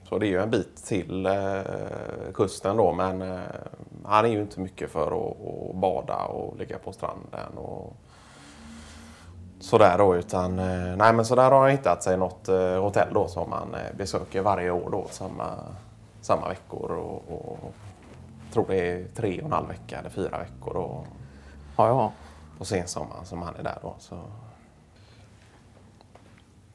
Så 0.08 0.18
det 0.18 0.26
är 0.26 0.28
ju 0.28 0.42
en 0.42 0.50
bit 0.50 0.76
till 0.84 1.26
eh, 1.26 1.60
kusten 2.34 2.76
då, 2.76 2.92
men 2.92 3.22
eh, 3.22 3.40
han 4.04 4.24
är 4.24 4.28
ju 4.28 4.40
inte 4.40 4.60
mycket 4.60 4.90
för 4.90 5.06
att, 5.06 5.36
att 5.70 5.76
bada 5.76 6.16
och 6.24 6.56
ligga 6.56 6.78
på 6.78 6.92
stranden 6.92 7.58
och 7.58 7.92
sådär 9.60 9.98
då, 9.98 10.16
utan 10.16 10.58
eh, 10.58 10.96
nej, 10.96 11.12
men 11.12 11.24
så 11.24 11.34
där 11.34 11.50
har 11.50 11.60
han 11.60 11.70
hittat 11.70 12.02
sig 12.02 12.16
något 12.16 12.48
eh, 12.48 12.82
hotell 12.82 13.14
då 13.14 13.28
som 13.28 13.52
han 13.52 13.74
eh, 13.74 13.96
besöker 13.96 14.42
varje 14.42 14.70
år 14.70 14.90
då, 14.90 15.06
samma, 15.10 15.46
samma 16.20 16.48
veckor 16.48 16.90
och, 16.90 17.22
och 17.28 17.58
tror 18.52 18.64
det 18.68 18.90
är 18.90 19.06
tre 19.14 19.38
och 19.40 19.46
en 19.46 19.52
halv 19.52 19.68
vecka 19.68 19.98
eller 19.98 20.10
fyra 20.10 20.38
veckor 20.38 20.74
då, 20.74 21.04
Ja, 21.76 21.88
ja. 21.88 22.12
på 22.58 22.64
sensommaren 22.64 23.24
som 23.24 23.42
han 23.42 23.56
är 23.56 23.62
där 23.62 23.78
då. 23.82 23.94
Så. 23.98 24.16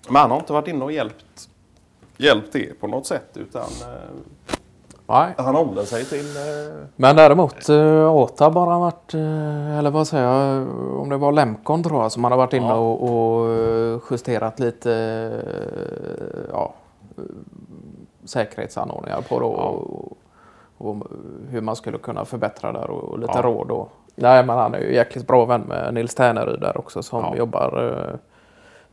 Men 0.07 0.15
han 0.15 0.31
har 0.31 0.37
inte 0.37 0.53
varit 0.53 0.67
inne 0.67 0.85
och 0.85 0.91
hjälpt, 0.91 1.49
hjälpt 2.17 2.55
er 2.55 2.73
på 2.79 2.87
något 2.87 3.05
sätt 3.05 3.37
utan 3.37 3.61
eh, 3.61 4.57
Nej. 5.09 5.33
Han 5.37 5.55
håller 5.55 5.83
sig 5.83 6.05
till... 6.05 6.37
Eh... 6.37 6.85
Men 6.95 7.15
däremot 7.15 7.69
uh, 7.69 8.15
Åtab 8.15 8.53
har 8.53 8.79
varit, 8.79 9.13
uh, 9.13 9.77
eller 9.77 9.91
vad 9.91 10.07
säger 10.07 10.23
jag, 10.23 10.67
om 10.99 11.09
det 11.09 11.17
var 11.17 11.31
Lemcon 11.31 11.83
tror 11.83 12.01
jag 12.01 12.11
som 12.11 12.23
har 12.23 12.37
varit 12.37 12.53
inne 12.53 12.67
ja. 12.67 12.75
och, 12.75 13.03
och, 13.03 14.01
justerat 14.11 14.59
lite 14.59 14.89
uh, 14.89 16.45
ja, 16.51 16.73
säkerhetsanordningar 18.25 19.21
på 19.21 19.39
då. 19.39 19.55
Ja. 19.57 19.63
Och, 19.63 20.17
och, 20.77 21.07
hur 21.49 21.61
man 21.61 21.75
skulle 21.75 21.97
kunna 21.97 22.25
förbättra 22.25 22.71
där 22.71 22.89
och, 22.89 23.19
lite 23.19 23.33
ja. 23.35 23.41
råd. 23.41 23.71
Och, 23.71 23.89
nej 24.15 24.45
men 24.45 24.57
han 24.57 24.73
är 24.73 24.79
ju 24.79 24.93
jäkligt 24.93 25.27
bra 25.27 25.45
vän 25.45 25.61
med 25.61 25.93
Nils 25.93 26.15
Täneryd 26.15 26.59
där 26.59 26.77
också 26.77 27.03
som 27.03 27.37
jobbar 27.37 28.19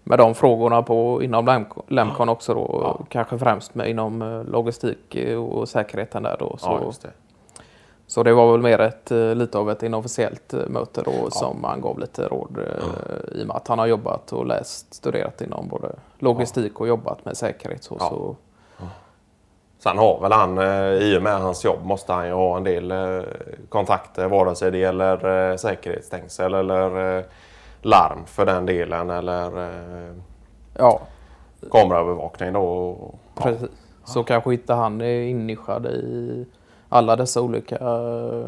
med 0.04 0.18
de 0.18 0.34
frågorna 0.34 0.82
på, 0.82 1.22
inom 1.22 1.66
Lemcon 1.88 2.28
också 2.28 2.54
då. 2.54 2.80
Ja. 2.82 3.04
Kanske 3.08 3.38
främst 3.38 3.74
med, 3.74 3.90
inom 3.90 4.22
eh, 4.22 4.44
logistik 4.44 5.16
och 5.38 5.68
säkerheten 5.68 6.22
där 6.22 6.36
då. 6.38 6.56
Så, 6.58 6.80
ja, 6.82 6.92
det. 7.02 7.10
så 8.06 8.22
det 8.22 8.32
var 8.32 8.52
väl 8.52 8.62
mer 8.62 8.78
ett, 8.78 9.10
eh, 9.10 9.34
lite 9.34 9.58
av 9.58 9.70
ett 9.70 9.82
inofficiellt 9.82 10.54
eh, 10.54 10.60
möte 10.68 11.02
då 11.02 11.12
ja. 11.24 11.30
som 11.30 11.64
han 11.64 11.80
gav 11.80 11.98
lite 11.98 12.28
råd 12.28 12.58
i 13.32 13.42
och 13.42 13.46
med 13.46 13.56
att 13.56 13.68
han 13.68 13.78
har 13.78 13.86
jobbat 13.86 14.32
och 14.32 14.46
läst, 14.46 14.94
studerat 14.94 15.40
inom 15.40 15.68
både 15.68 15.88
logistik 16.18 16.80
och 16.80 16.88
jobbat 16.88 17.24
med 17.24 17.36
säkerhet. 17.36 17.84
Så, 17.84 17.98
så. 17.98 18.36
Sen 19.78 19.98
har 19.98 20.20
väl 20.20 20.32
han, 20.32 20.58
i 21.02 21.18
och 21.18 21.22
med 21.22 21.40
hans 21.40 21.64
jobb, 21.64 21.84
måste 21.84 22.12
han 22.12 22.26
ju 22.26 22.32
ha 22.32 22.56
en 22.56 22.64
del 22.64 22.92
kontakter 23.68 24.28
vare 24.28 24.54
sig 24.54 24.70
det 24.70 24.78
gäller 24.78 25.56
säkerhetsstängsel 25.56 26.54
eller 26.54 27.24
larm 27.84 28.24
för 28.26 28.46
den 28.46 28.66
delen 28.66 29.10
eller 29.10 29.58
eh, 29.58 30.14
ja. 30.74 31.00
kameraövervakning 31.70 32.52
då. 32.52 32.96
Precis. 33.34 33.62
Ja. 33.62 33.68
Så 34.04 34.24
kanske 34.24 34.54
inte 34.54 34.74
han 34.74 35.00
är 35.00 35.22
innischad 35.22 35.86
i 35.86 36.46
alla 36.88 37.16
dessa 37.16 37.40
olika 37.40 37.76
eh, 37.76 38.46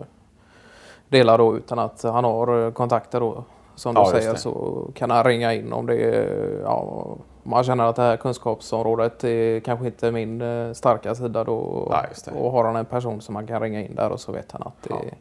delar 1.08 1.38
då 1.38 1.56
utan 1.56 1.78
att 1.78 2.02
han 2.02 2.24
har 2.24 2.66
eh, 2.66 2.72
kontakter 2.72 3.20
då. 3.20 3.44
Som 3.74 3.94
du 3.94 4.00
ja, 4.00 4.10
säger 4.10 4.34
så 4.34 4.84
kan 4.94 5.10
han 5.10 5.24
ringa 5.24 5.54
in 5.54 5.72
om 5.72 5.86
det 5.86 5.96
är, 5.96 6.60
ja, 6.62 7.06
man 7.42 7.64
känner 7.64 7.84
att 7.84 7.96
det 7.96 8.02
här 8.02 8.16
kunskapsområdet 8.16 9.24
är 9.24 9.60
kanske 9.60 9.86
inte 9.86 10.12
min 10.12 10.42
starka 10.74 11.14
sida 11.14 11.44
då. 11.44 11.88
Ja, 11.90 12.32
och 12.32 12.52
har 12.52 12.64
han 12.64 12.76
en 12.76 12.84
person 12.84 13.20
som 13.20 13.32
man 13.32 13.46
kan 13.46 13.60
ringa 13.62 13.80
in 13.80 13.94
där 13.94 14.12
och 14.12 14.20
så 14.20 14.32
vet 14.32 14.52
han 14.52 14.62
att 14.62 14.82
det 14.82 15.14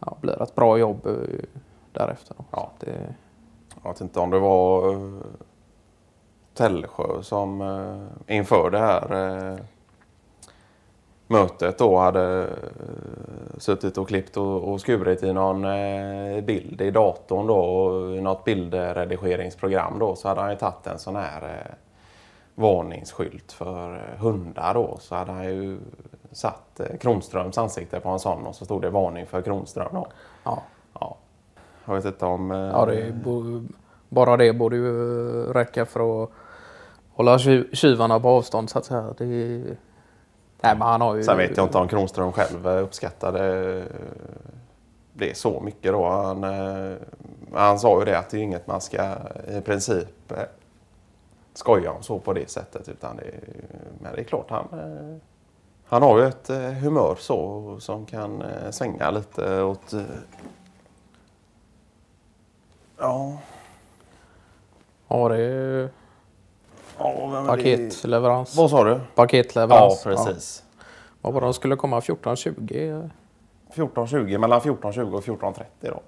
ja. 0.00 0.16
blir 0.20 0.42
ett 0.42 0.54
bra 0.54 0.78
jobb 0.78 1.08
därefter. 1.96 2.36
Ja. 2.50 2.70
Det... 2.78 3.14
Jag 3.82 3.90
vet 3.90 4.00
inte 4.00 4.20
om 4.20 4.30
det 4.30 4.38
var 4.38 4.94
uh, 4.94 5.20
Tällsjö 6.54 7.22
som 7.22 7.60
uh, 7.60 8.06
inför 8.26 8.70
det 8.70 8.78
här 8.78 9.12
uh, 9.12 9.58
mötet 11.26 11.78
då 11.78 11.98
hade 11.98 12.42
uh, 12.42 13.58
suttit 13.58 13.98
och 13.98 14.08
klippt 14.08 14.36
och, 14.36 14.72
och 14.72 14.80
skurit 14.80 15.22
i 15.22 15.32
någon 15.32 15.64
uh, 15.64 16.40
bild 16.40 16.80
i 16.80 16.90
datorn 16.90 17.46
då 17.46 17.56
och 17.56 18.16
i 18.16 18.20
något 18.20 18.44
bildredigeringsprogram 18.44 19.98
då 19.98 20.16
så 20.16 20.28
hade 20.28 20.40
han 20.40 20.50
ju 20.50 20.56
tagit 20.56 20.86
en 20.86 20.98
sån 20.98 21.16
här 21.16 21.74
varningsskylt 22.54 23.52
för 23.52 24.16
hundar 24.18 24.74
då 24.74 24.96
så 25.00 25.14
hade 25.14 25.32
han 25.32 25.44
ju 25.44 25.78
satt 26.32 26.80
Kronströms 27.00 27.58
ansikte 27.58 28.00
på 28.00 28.08
en 28.08 28.18
sån 28.18 28.46
och 28.46 28.54
så 28.54 28.64
stod 28.64 28.82
det 28.82 28.90
varning 28.90 29.26
för 29.26 29.42
Kronström 29.42 29.88
då. 29.92 30.06
Ja. 30.44 30.62
Ja. 31.86 31.94
Jag 31.94 32.02
vet 32.02 32.04
inte 32.04 32.26
om... 32.26 32.50
Eh, 32.50 32.58
ja, 32.58 32.86
det 32.86 33.14
bara 34.08 34.36
det 34.36 34.52
borde 34.52 34.76
ju 34.76 35.52
räcka 35.52 35.86
för 35.86 36.22
att 36.22 36.30
hålla 37.12 37.38
tjuvarna 37.72 38.20
på 38.20 38.28
avstånd 38.28 38.70
så 38.70 38.78
att 38.78 38.84
säga. 38.84 39.14
Det, 39.18 39.24
nej, 39.24 39.76
men 40.60 40.82
han 40.82 41.00
har 41.00 41.14
ju... 41.14 41.22
Sen 41.22 41.36
vet 41.36 41.56
jag 41.56 41.66
inte 41.66 41.78
om 41.78 41.88
Kronström 41.88 42.32
själv 42.32 42.66
uppskattade 42.66 43.84
det 45.12 45.36
så 45.36 45.60
mycket 45.60 45.92
då. 45.92 46.08
Han, 46.08 46.44
eh, 46.44 46.96
han 47.52 47.78
sa 47.78 47.98
ju 47.98 48.04
det 48.04 48.18
att 48.18 48.30
det 48.30 48.38
är 48.38 48.42
inget 48.42 48.66
man 48.66 48.80
ska 48.80 49.14
i 49.58 49.60
princip 49.60 50.32
eh, 50.32 50.38
skoja 51.54 51.92
om 51.92 52.02
så 52.02 52.18
på 52.18 52.32
det 52.32 52.50
sättet. 52.50 52.88
Utan 52.88 53.16
det, 53.16 53.30
men 54.00 54.14
det 54.14 54.20
är 54.20 54.24
klart 54.24 54.50
han, 54.50 54.68
han 55.86 56.02
har 56.02 56.18
ju 56.18 56.26
ett 56.26 56.48
humör 56.82 57.16
så 57.18 57.76
som 57.80 58.06
kan 58.06 58.42
svänga 58.70 59.10
lite 59.10 59.62
åt 59.62 59.94
Ja. 62.98 63.38
Ja, 65.08 65.28
det 65.28 65.38
är 65.38 65.88
ja, 66.98 67.44
paketleverans. 67.46 68.52
Det... 68.52 68.60
Vad 68.60 68.70
sa 68.70 68.84
du? 68.84 69.00
Paketleverans. 69.14 70.02
Ja, 70.04 70.10
precis. 70.10 70.62
Ja. 70.62 70.86
Vad 71.20 71.32
var 71.32 71.40
det? 71.40 71.46
De 71.46 71.54
skulle 71.54 71.76
komma 71.76 72.00
14.20? 72.00 73.10
14.20, 73.74 74.38
mellan 74.38 74.60
14.20 74.60 75.12
och 75.12 75.24
14.30 75.24 75.64
då. 75.80 76.00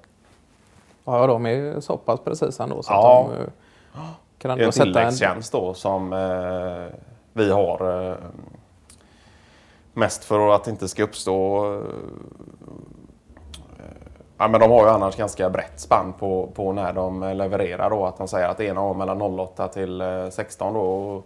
Ja, 1.05 1.27
de 1.27 1.47
är 1.47 1.81
så 1.81 1.97
pass 1.97 2.21
precis 2.21 2.61
ändå. 2.61 2.83
Så 2.83 2.93
ja. 2.93 3.21
att 3.21 3.37
de 3.37 3.43
eh, 3.43 3.49
kan 4.39 4.51
ändå 4.51 4.61
det 4.61 4.65
är 4.65 4.67
en 4.67 4.73
tilläggstjänst 4.73 5.55
en... 5.55 5.61
då 5.61 5.75
som 5.75 6.13
eh, 6.13 6.99
vi 7.33 7.51
har 7.51 8.09
eh, 8.11 8.17
mest 9.93 10.25
för 10.25 10.55
att 10.55 10.65
det 10.65 10.71
inte 10.71 10.89
ska 10.89 11.03
uppstå 11.03 11.67
eh, 11.75 11.81
Ja, 14.39 14.49
men 14.49 14.61
de 14.61 14.71
har 14.71 14.85
ju 14.85 14.91
annars 14.91 15.17
ganska 15.17 15.51
brett 15.51 15.81
spann 15.81 16.13
på, 16.13 16.51
på 16.55 16.73
när 16.73 16.93
de 16.93 17.33
levererar. 17.37 17.91
Då, 17.91 18.07
att 18.07 18.19
de 18.19 18.29
säger 18.29 18.49
att 18.49 18.57
det 18.57 18.65
ena 18.65 18.81
har 18.81 18.95
mellan 18.95 19.23
08 19.23 19.69
till 19.69 20.01
eh, 20.01 20.29
16 20.31 20.75
då, 20.75 21.23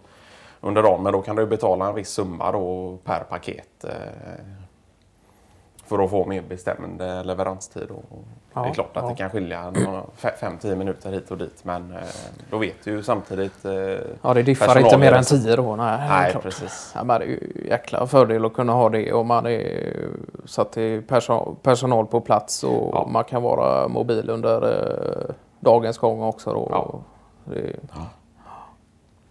under 0.61 0.83
dagen. 0.83 1.03
Men 1.03 1.13
då 1.13 1.21
kan 1.21 1.35
du 1.35 1.45
betala 1.45 1.87
en 1.87 1.95
viss 1.95 2.09
summa 2.09 2.51
då 2.51 2.97
per 3.03 3.19
paket. 3.19 3.83
Eh, 3.83 4.62
Eh, 5.83 5.87
för 5.87 6.03
att 6.03 6.09
få 6.09 6.25
mer 6.25 6.41
bestämd 6.41 7.01
eh, 7.01 7.23
leveranstid. 7.23 7.89
Och 7.91 8.03
ja, 8.53 8.61
det 8.61 8.69
är 8.69 8.73
klart 8.73 8.97
att 8.97 9.03
ja. 9.03 9.09
det 9.09 9.15
kan 9.15 9.29
skilja 9.29 9.71
5-10 9.71 10.75
minuter 10.75 11.11
hit 11.11 11.31
och 11.31 11.37
dit. 11.37 11.65
Men 11.65 11.95
då 12.49 12.57
vet 12.57 12.83
du 12.83 12.91
ju 12.91 13.03
samtidigt... 13.03 13.65
Ja, 14.21 14.33
det 14.33 14.43
diffar 14.43 14.79
inte 14.79 14.97
mer 14.97 15.11
än 15.11 15.23
10 15.23 15.55
då. 15.55 15.75
Nej, 15.75 16.09
Nej 16.09 16.35
precis. 16.41 16.91
Ja, 16.95 17.03
men 17.03 17.19
det 17.19 17.25
är 17.25 17.29
ju 17.29 17.65
jäkla 17.69 18.07
fördel 18.07 18.45
att 18.45 18.53
kunna 18.53 18.73
ha 18.73 18.89
det 18.89 19.13
om 19.13 19.27
man 19.27 19.45
är 19.45 20.09
satt 20.45 20.71
till 20.71 21.01
personal, 21.01 21.55
personal 21.61 22.05
på 22.05 22.21
plats 22.21 22.63
och 22.63 22.89
ja. 22.93 23.07
man 23.11 23.23
kan 23.23 23.41
vara 23.41 23.87
mobil 23.87 24.29
under 24.29 24.61
eh, 24.61 25.35
dagens 25.59 25.97
gång 25.97 26.23
också. 26.23 26.53
Då. 26.53 26.67
Ja. 26.71 26.99
Det... 27.45 27.75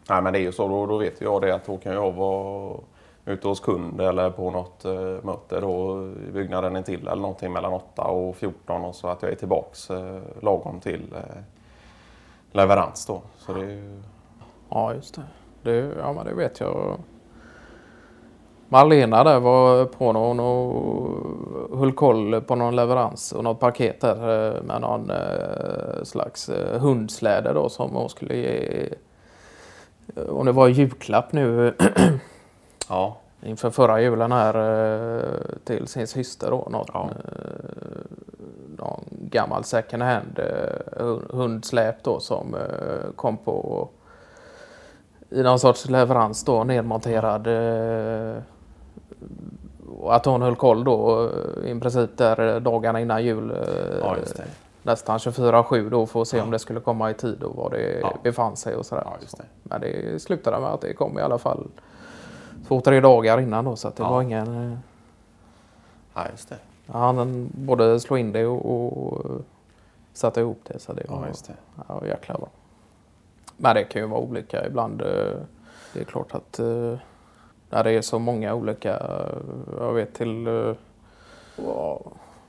Nej, 0.09 0.23
men 0.23 0.33
det 0.33 0.39
är 0.39 0.43
ju 0.43 0.53
så. 0.53 0.69
Då, 0.69 0.87
då 0.87 0.99
vet 0.99 1.21
jag 1.21 1.43
det 1.43 1.55
att 1.55 1.65
då 1.65 1.77
kan 1.77 1.93
jag 1.93 2.13
vara 2.13 2.77
ute 3.27 3.49
hos 3.49 3.61
kund 3.61 4.01
eller 4.01 4.31
på 4.31 4.51
något 4.51 4.85
eh, 4.85 5.25
möte 5.25 5.61
då 5.61 6.03
i 6.29 6.33
byggnaden 6.33 6.77
intill 6.77 7.09
eller 7.09 7.23
någonting 7.23 7.53
mellan 7.53 7.73
8 7.73 8.03
och 8.03 8.37
14 8.37 8.85
och 8.85 8.95
så 8.95 9.09
att 9.09 9.23
jag 9.23 9.33
är 9.33 9.37
tillbaks 9.37 9.91
eh, 9.91 10.21
lagom 10.43 10.81
till 10.81 11.15
eh, 11.15 11.43
leverans 12.53 13.07
då. 13.07 13.23
Så 13.39 13.53
det 13.53 13.65
är 13.73 14.03
Ja, 14.69 14.95
just 14.95 15.15
det. 15.15 15.23
det. 15.71 15.95
Ja, 15.99 16.13
men 16.13 16.25
det 16.27 16.35
vet 16.35 16.61
jag. 16.61 16.99
Malena 18.69 19.25
där 19.25 19.41
var 19.41 19.85
på 19.85 20.13
någon 20.13 20.41
och 20.41 21.79
höll 21.79 21.93
koll 21.93 22.41
på 22.41 22.55
någon 22.55 22.77
leverans 22.77 23.33
och 23.33 23.45
något 23.45 23.61
paket 23.61 24.01
där 24.01 24.57
eh, 24.57 24.63
med 24.63 24.81
någon 24.81 25.11
eh, 25.11 26.03
slags 26.05 26.49
eh, 26.49 26.81
hundsläde 26.81 27.53
då 27.53 27.69
som 27.69 27.91
hon 27.91 28.09
skulle 28.09 28.37
ge. 28.37 28.89
Om 30.29 30.47
det 30.47 30.53
var 30.53 30.69
julklapp 30.69 31.33
nu 31.33 31.75
Ja. 32.93 33.17
Inför 33.43 33.71
förra 33.71 34.01
julen 34.01 34.33
här 34.33 34.55
eh, 34.55 35.23
till 35.65 35.87
sin 35.87 36.07
syster 36.07 36.51
då. 36.51 36.69
Något, 36.71 36.91
ja. 36.93 37.11
Eh, 37.11 37.41
någon 38.79 39.05
gammal 39.11 39.65
second 39.65 40.03
hand 40.03 40.39
eh, 40.39 41.17
hundsläp 41.31 42.05
då 42.05 42.21
som 42.21 42.57
kom 43.17 43.37
på 43.37 43.89
i 45.31 45.43
någon 45.43 45.59
sorts 45.59 45.89
leverans 45.89 46.45
då 46.45 46.65
nedmonterad. 46.65 47.49
Och 49.99 50.15
att 50.15 50.25
hon 50.25 50.43
höll 50.43 50.57
koll 50.57 50.85
då 50.85 51.31
i 51.65 51.81
princip 51.81 52.11
där 52.17 52.61
dagarna 52.61 53.01
innan 53.01 53.25
jul. 53.25 53.57
Ja, 54.01 54.17
nästan 54.83 55.19
24-7 55.19 55.91
då 55.91 56.07
för 56.07 56.23
att 56.23 56.29
se 56.29 56.37
ja. 56.37 56.43
om 56.43 56.51
det 56.51 56.59
skulle 56.59 56.81
komma 56.81 57.11
i 57.11 57.15
tid 57.15 57.43
och 57.43 57.57
var 57.57 57.71
det 57.71 57.99
ja. 58.01 58.15
befann 58.23 58.57
sig 58.57 58.77
och 58.77 58.87
sådär. 58.87 59.05
Ja, 59.07 59.17
det. 59.39 59.45
Men 59.63 59.81
det 59.81 60.23
slutade 60.23 60.61
med 60.61 60.71
att 60.71 60.81
det 60.81 60.95
kom 60.95 61.19
i 61.19 61.23
alla 61.23 61.39
fall 61.39 61.67
två, 62.69 62.81
tre 62.81 63.01
dagar 63.01 63.41
innan 63.41 63.65
då 63.65 63.77
så 63.77 63.89
att 63.89 63.97
det 63.97 64.03
ja. 64.03 64.11
var 64.11 64.23
ingen... 64.23 64.73
Eh, 64.73 64.79
ja, 66.15 66.27
just 66.31 66.49
det. 66.49 66.59
Han 66.87 67.51
både 67.55 68.01
slog 68.01 68.19
in 68.19 68.33
det 68.33 68.47
och, 68.47 69.07
och 69.07 69.41
satte 70.13 70.41
ihop 70.41 70.61
det. 70.65 70.79
Så 70.79 70.93
det 70.93 71.05
var, 71.09 71.21
ja, 71.21 71.29
just 71.29 71.47
det. 71.47 71.55
Ja, 71.89 72.07
jäklar 72.07 72.39
bra. 72.39 72.49
Men 73.57 73.75
det 73.75 73.85
kan 73.85 74.03
ju 74.03 74.09
vara 74.09 74.21
olika 74.21 74.67
ibland. 74.67 75.03
Eh, 75.03 75.37
det 75.93 76.01
är 76.01 76.05
klart 76.05 76.35
att 76.35 76.59
eh, 76.59 76.95
när 77.71 77.85
det 77.85 77.91
är 77.91 78.03
så 78.03 78.19
många 78.19 78.55
olika, 78.55 79.03
jag 79.79 79.93
vet 79.93 80.15
till 80.15 80.49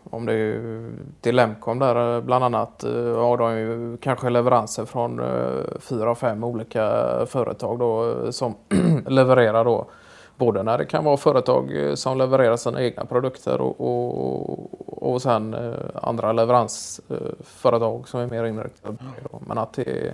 om 0.09 0.25
det 0.25 0.33
är 0.33 0.89
till 1.21 1.35
Lemcom 1.35 1.79
där 1.79 2.21
bland 2.21 2.43
annat 2.43 2.83
har 3.15 3.37
de 3.37 3.57
ju 3.57 3.97
kanske 3.97 4.29
leveranser 4.29 4.85
från 4.85 5.21
fyra, 5.79 6.15
fem 6.15 6.43
olika 6.43 6.85
företag 7.25 7.79
då 7.79 8.15
som 8.31 8.55
levererar 9.07 9.65
då 9.65 9.87
Både 10.45 10.63
när 10.63 10.77
det 10.77 10.85
kan 10.85 11.03
vara 11.03 11.17
företag 11.17 11.87
eh, 11.87 11.95
som 11.95 12.17
levererar 12.17 12.57
sina 12.57 12.83
egna 12.83 13.05
produkter 13.05 13.61
och, 13.61 13.81
och, 13.81 15.13
och 15.13 15.21
sen 15.21 15.53
eh, 15.53 15.73
andra 15.93 16.31
leveransföretag 16.31 18.07
som 18.07 18.19
är 18.19 18.27
mer 18.27 18.43
inriktade 18.45 18.97
på 18.97 19.03
det. 19.03 19.45
Men 19.47 19.57
att 19.57 19.73
det 19.73 19.87
är 19.87 20.13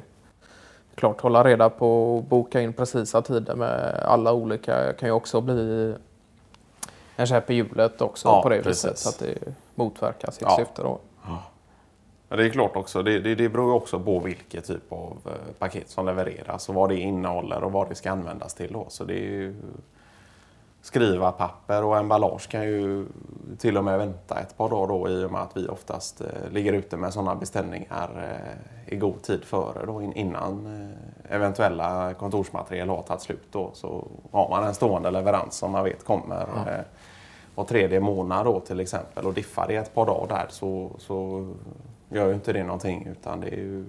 klart 0.95 1.21
hålla 1.21 1.43
reda 1.43 1.69
på 1.69 2.15
och 2.15 2.24
boka 2.24 2.62
in 2.62 2.74
precisa 2.74 3.21
tider 3.21 3.55
med 3.55 4.03
alla 4.05 4.33
olika 4.33 4.93
kan 4.93 5.09
ju 5.09 5.13
också 5.13 5.41
bli 5.41 5.95
en 7.15 7.25
käpp 7.25 7.50
i 7.50 7.53
hjulet 7.53 8.01
också 8.01 8.27
ja, 8.27 8.41
på 8.41 8.50
det 8.50 8.62
precis. 8.62 8.86
viset 8.86 8.98
så 8.98 9.09
att 9.09 9.19
det 9.19 9.53
motverkar 9.75 10.31
sitt 10.31 10.41
ja. 10.41 10.55
syfte. 10.57 10.81
Då. 10.81 11.00
Ja. 12.29 12.36
det 12.36 12.45
är 12.45 12.50
klart 12.50 12.75
också, 12.75 13.03
det, 13.03 13.19
det, 13.19 13.36
det 13.36 13.50
beror 13.50 13.74
också 13.74 14.00
på 14.00 14.19
vilket 14.19 14.65
typ 14.65 14.91
av 14.91 15.17
eh, 15.25 15.53
paket 15.59 15.89
som 15.89 16.05
levereras 16.05 16.69
och 16.69 16.75
vad 16.75 16.89
det 16.89 16.95
innehåller 16.95 17.63
och 17.63 17.71
vad 17.71 17.89
det 17.89 17.95
ska 17.95 18.12
användas 18.12 18.53
till. 18.53 18.74
Då. 18.74 18.86
Så 18.89 19.03
det 19.03 19.13
är 19.13 19.31
ju, 19.31 19.55
skriva 20.81 21.31
papper 21.31 21.83
och 21.83 21.98
emballage 21.98 22.50
kan 22.50 22.63
ju 22.63 23.05
till 23.57 23.77
och 23.77 23.83
med 23.83 23.98
vänta 23.98 24.39
ett 24.39 24.57
par 24.57 24.69
dagar 24.69 24.88
då 24.88 25.09
i 25.09 25.25
och 25.25 25.31
med 25.31 25.41
att 25.41 25.57
vi 25.57 25.67
oftast 25.67 26.21
eh, 26.21 26.51
ligger 26.51 26.74
ute 26.74 26.98
med 26.98 27.13
sådana 27.13 27.36
beställningar 27.36 28.09
eh, 28.86 28.93
i 28.93 28.98
god 28.98 29.21
tid 29.21 29.43
före 29.43 29.86
då 29.86 30.01
innan 30.01 30.65
eh, 30.65 31.36
eventuella 31.36 32.13
kontorsmaterial 32.13 32.89
har 32.89 33.01
tagit 33.01 33.21
slut 33.21 33.48
då 33.51 33.71
så 33.74 34.07
har 34.31 34.50
man 34.50 34.63
en 34.63 34.74
stående 34.74 35.12
leverans 35.12 35.55
som 35.55 35.71
man 35.71 35.83
vet 35.83 36.05
kommer 36.05 36.48
ja. 36.55 36.83
var 37.55 37.65
tredje 37.65 38.00
månad 38.00 38.45
då 38.45 38.59
till 38.59 38.79
exempel 38.79 39.25
och 39.25 39.33
diffar 39.33 39.67
det 39.67 39.75
ett 39.75 39.93
par 39.93 40.05
dagar 40.05 40.27
där 40.27 40.45
så, 40.50 40.91
så 40.98 41.48
gör 42.09 42.27
ju 42.27 42.33
inte 42.33 42.53
det 42.53 42.63
någonting 42.63 43.07
utan 43.12 43.39
det 43.39 43.48
är 43.48 43.57
ju 43.57 43.86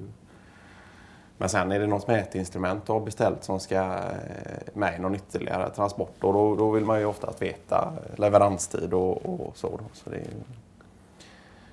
men 1.41 1.49
sen 1.49 1.73
är 1.73 1.81
det 1.81 1.87
något 1.87 2.09
mätinstrument 2.09 2.87
du 2.87 2.93
har 2.93 3.01
beställt 3.01 3.45
som 3.45 3.61
ska 3.61 3.75
eh, 3.75 4.75
med 4.75 4.97
i 4.97 5.03
någon 5.03 5.15
ytterligare 5.15 5.71
transport 5.71 6.25
och 6.25 6.33
då, 6.33 6.57
då 6.57 6.71
vill 6.71 6.85
man 6.85 7.01
ju 7.01 7.07
oftast 7.07 7.43
veta 7.43 7.93
leveranstid 8.17 8.95
och, 8.95 9.27
och 9.27 9.57
så. 9.57 9.69
Då. 9.69 9.85
så 9.93 10.11
det 10.11 10.17
är... 10.17 10.27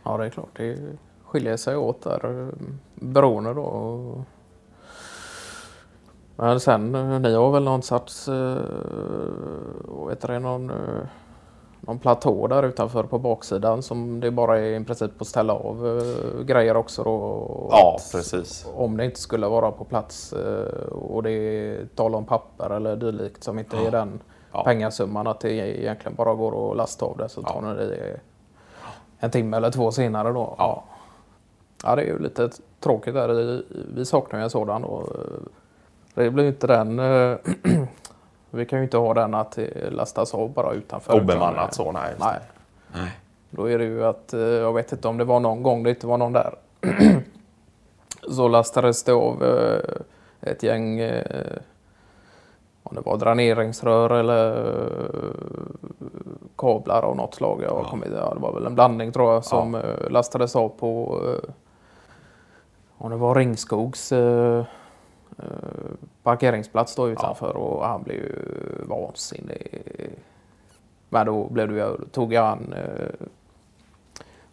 Ja, 0.04 0.18
det 0.18 0.26
är 0.26 0.30
klart. 0.30 0.50
Det 0.54 0.78
skiljer 1.24 1.58
sig 1.58 1.78
åt 1.78 2.02
där 2.02 2.42
eh, 2.42 2.54
beroende 2.96 3.54
då. 3.54 4.24
Men 6.36 6.60
sen, 6.60 6.96
eh, 6.96 7.20
ni 7.20 7.34
har 7.34 7.52
väl 7.52 7.64
någon 7.64 7.84
sorts, 7.84 8.28
vad 9.88 10.10
heter 10.10 10.28
det, 10.28 10.40
någon 10.40 10.72
någon 11.88 12.00
platå 12.00 12.48
där 12.48 12.64
utanför 12.64 13.04
på 13.04 13.20
baksidan 13.20 13.82
som 13.84 14.20
det 14.20 14.32
bara 14.32 14.60
är 14.60 14.82
i 14.82 14.84
princip 14.84 15.22
att 15.22 15.28
ställa 15.28 15.54
av 15.54 15.86
uh, 15.86 16.44
grejer 16.44 16.78
också 16.78 17.04
då. 17.04 17.68
Ja, 17.72 17.98
precis. 18.12 18.68
Om 18.76 18.98
det 18.98 19.06
inte 19.06 19.20
skulle 19.20 19.48
vara 19.48 19.72
på 19.72 19.84
plats 19.84 20.34
uh, 20.34 20.94
och 20.94 21.24
det 21.24 21.32
är 21.32 21.88
tal 21.96 22.16
om 22.16 22.26
papper 22.26 22.70
eller 22.70 22.96
dylikt 22.96 23.44
som 23.44 23.60
inte 23.60 23.76
ja. 23.76 23.88
är 23.88 23.92
den 23.92 24.20
ja. 24.52 24.64
pengasumman 24.64 25.28
att 25.28 25.40
det 25.40 25.52
egentligen 25.52 26.16
bara 26.16 26.34
går 26.34 26.72
att 26.72 26.78
lasta 26.78 27.06
av 27.06 27.18
det 27.18 27.30
så 27.30 27.42
tar 27.42 27.64
ja. 27.64 27.74
det 27.74 28.20
en 29.20 29.32
timme 29.32 29.58
eller 29.58 29.72
två 29.72 29.92
senare 29.92 30.32
då. 30.32 30.56
Ja. 30.58 30.84
ja, 31.84 31.96
det 31.96 32.02
är 32.02 32.06
ju 32.06 32.20
lite 32.20 32.50
tråkigt 32.80 33.14
där. 33.14 33.62
Vi 33.96 34.06
saknar 34.06 34.40
ju 34.40 34.44
en 34.44 34.50
sådan 34.50 34.82
då. 34.82 35.08
Det 36.14 36.32
blir 36.32 36.46
inte 36.46 36.68
den 36.68 37.00
Vi 38.58 38.66
kan 38.66 38.80
ju 38.80 38.84
inte 38.84 38.98
ha 38.98 39.14
den 39.14 39.34
att 39.34 39.52
det 39.52 39.90
lastas 39.90 40.34
av 40.34 40.54
bara 40.54 40.74
utanför. 40.74 41.22
Obemannat 41.22 41.74
så, 41.74 41.92
nej. 41.92 42.14
nej. 42.20 42.40
nej. 42.94 43.12
Då 43.50 43.70
är 43.70 43.78
det 43.78 43.84
ju 43.84 44.06
att, 44.06 44.34
eh, 44.34 44.40
jag 44.40 44.74
vet 44.74 44.92
inte 44.92 45.08
om 45.08 45.18
det 45.18 45.24
var 45.24 45.40
någon 45.40 45.64
gång 45.64 45.84
det 45.84 45.90
inte 45.90 46.08
var 46.08 46.18
någon 46.18 46.34
där. 46.34 46.54
så 48.32 48.48
lastades 48.48 49.04
det 49.04 49.14
av 49.14 49.44
eh, 49.44 50.52
ett 50.52 50.64
gäng, 50.64 51.00
eh, 51.00 51.58
om 52.84 52.96
det 52.96 53.02
var 53.02 53.18
dräneringsrör 53.18 54.10
eller 54.10 54.72
kablar 56.58 57.02
av 57.02 57.16
något 57.16 57.36
slag. 57.36 57.62
Jag 57.62 57.72
ja. 57.72 57.90
Kommit, 57.90 58.10
ja, 58.16 58.34
det 58.34 58.40
var 58.40 58.54
väl 58.54 58.66
en 58.66 58.76
blandning 58.76 59.12
tror 59.12 59.34
jag 59.34 59.46
som 59.46 59.74
ja. 59.74 60.10
lastades 60.10 60.56
av 60.56 60.70
på, 60.70 61.22
om 62.98 63.12
det 63.12 63.18
var 63.18 63.36
Ringskogs 63.36 64.12
Eh, 64.12 64.66
parkeringsplats 66.24 66.96
då 66.96 67.10
utanför 67.10 67.52
ja. 67.54 67.60
och 67.60 67.86
han 67.88 68.04
blev 68.04 68.16
ju 68.16 68.36
vansinnig. 68.84 69.82
Men 71.10 71.26
då 71.26 71.48
blev 71.50 71.72
det, 71.72 71.98
tog 72.12 72.34
jag 72.34 72.46
an 72.46 72.74
eh, 72.74 73.28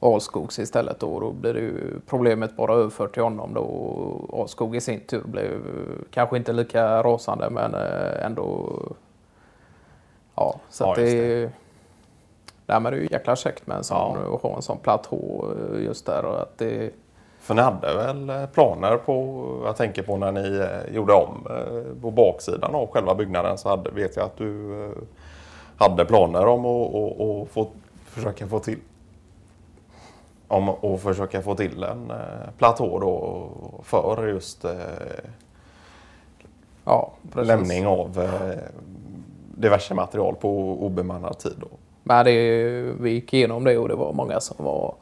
Alskogs 0.00 0.58
istället 0.58 1.00
då. 1.00 1.20
Då 1.20 1.32
blev 1.32 1.54
det 1.54 1.60
ju 1.60 2.00
problemet 2.06 2.56
bara 2.56 2.74
överfört 2.74 3.14
till 3.14 3.22
honom 3.22 3.54
då. 3.54 4.40
Alskog 4.40 4.76
i 4.76 4.80
sin 4.80 5.00
tur 5.00 5.22
blev 5.24 5.60
kanske 6.10 6.36
inte 6.36 6.52
lika 6.52 7.02
rasande 7.02 7.50
men 7.50 7.74
eh, 7.74 8.26
ändå. 8.26 8.78
Ja, 10.34 10.60
så 10.70 10.84
ja, 10.84 10.90
att 10.90 10.96
det, 10.96 11.44
det. 11.44 11.52
Nej, 12.66 12.80
men 12.80 12.92
det 12.92 12.98
är 12.98 13.02
ju 13.02 13.08
jäkla 13.10 13.36
käckt 13.36 13.66
med 13.66 13.76
en 13.76 13.84
sån, 13.84 14.18
ja. 14.24 14.34
att 14.34 14.42
ha 14.42 14.56
en 14.56 14.62
sån 14.62 14.78
platå 14.78 15.48
just 15.78 16.06
där. 16.06 16.24
Och 16.24 16.42
att 16.42 16.58
det, 16.58 16.90
för 17.44 17.54
ni 17.54 17.62
hade 17.62 17.94
väl 17.94 18.30
eh, 18.30 18.46
planer 18.46 18.96
på, 18.96 19.44
jag 19.64 19.76
tänker 19.76 20.02
på 20.02 20.16
när 20.16 20.32
ni 20.32 20.58
eh, 20.58 20.94
gjorde 20.94 21.12
om 21.12 21.46
eh, 21.50 22.00
på 22.02 22.10
baksidan 22.10 22.74
av 22.74 22.90
själva 22.90 23.14
byggnaden 23.14 23.58
så 23.58 23.68
hade, 23.68 23.90
vet 23.90 24.16
jag 24.16 24.24
att 24.24 24.36
du 24.36 24.90
hade 25.76 26.04
planer 26.04 26.46
om 26.46 26.60
att 26.60 26.94
och, 26.94 27.40
och 27.40 27.48
få, 27.48 27.70
försöka 28.04 28.46
få 28.46 28.58
till 28.58 28.78
om 30.48 30.68
att 30.68 31.00
försöka 31.00 31.42
få 31.42 31.54
till 31.54 31.82
en 31.82 32.12
platå 32.58 32.98
då 32.98 33.48
för 33.82 34.26
just 34.28 34.64
ja, 36.84 37.12
lämning 37.34 37.86
av 37.86 38.30
diverse 39.54 39.94
material 39.94 40.34
på 40.34 40.82
obemannad 40.84 41.38
tid. 41.38 41.54
Då. 41.60 41.68
Men 42.02 42.24
det, 42.24 42.32
vi 43.00 43.10
gick 43.10 43.34
igenom 43.34 43.64
det 43.64 43.78
och 43.78 43.88
det 43.88 43.94
var 43.94 44.12
många 44.12 44.40
som 44.40 44.64
var 44.64 44.94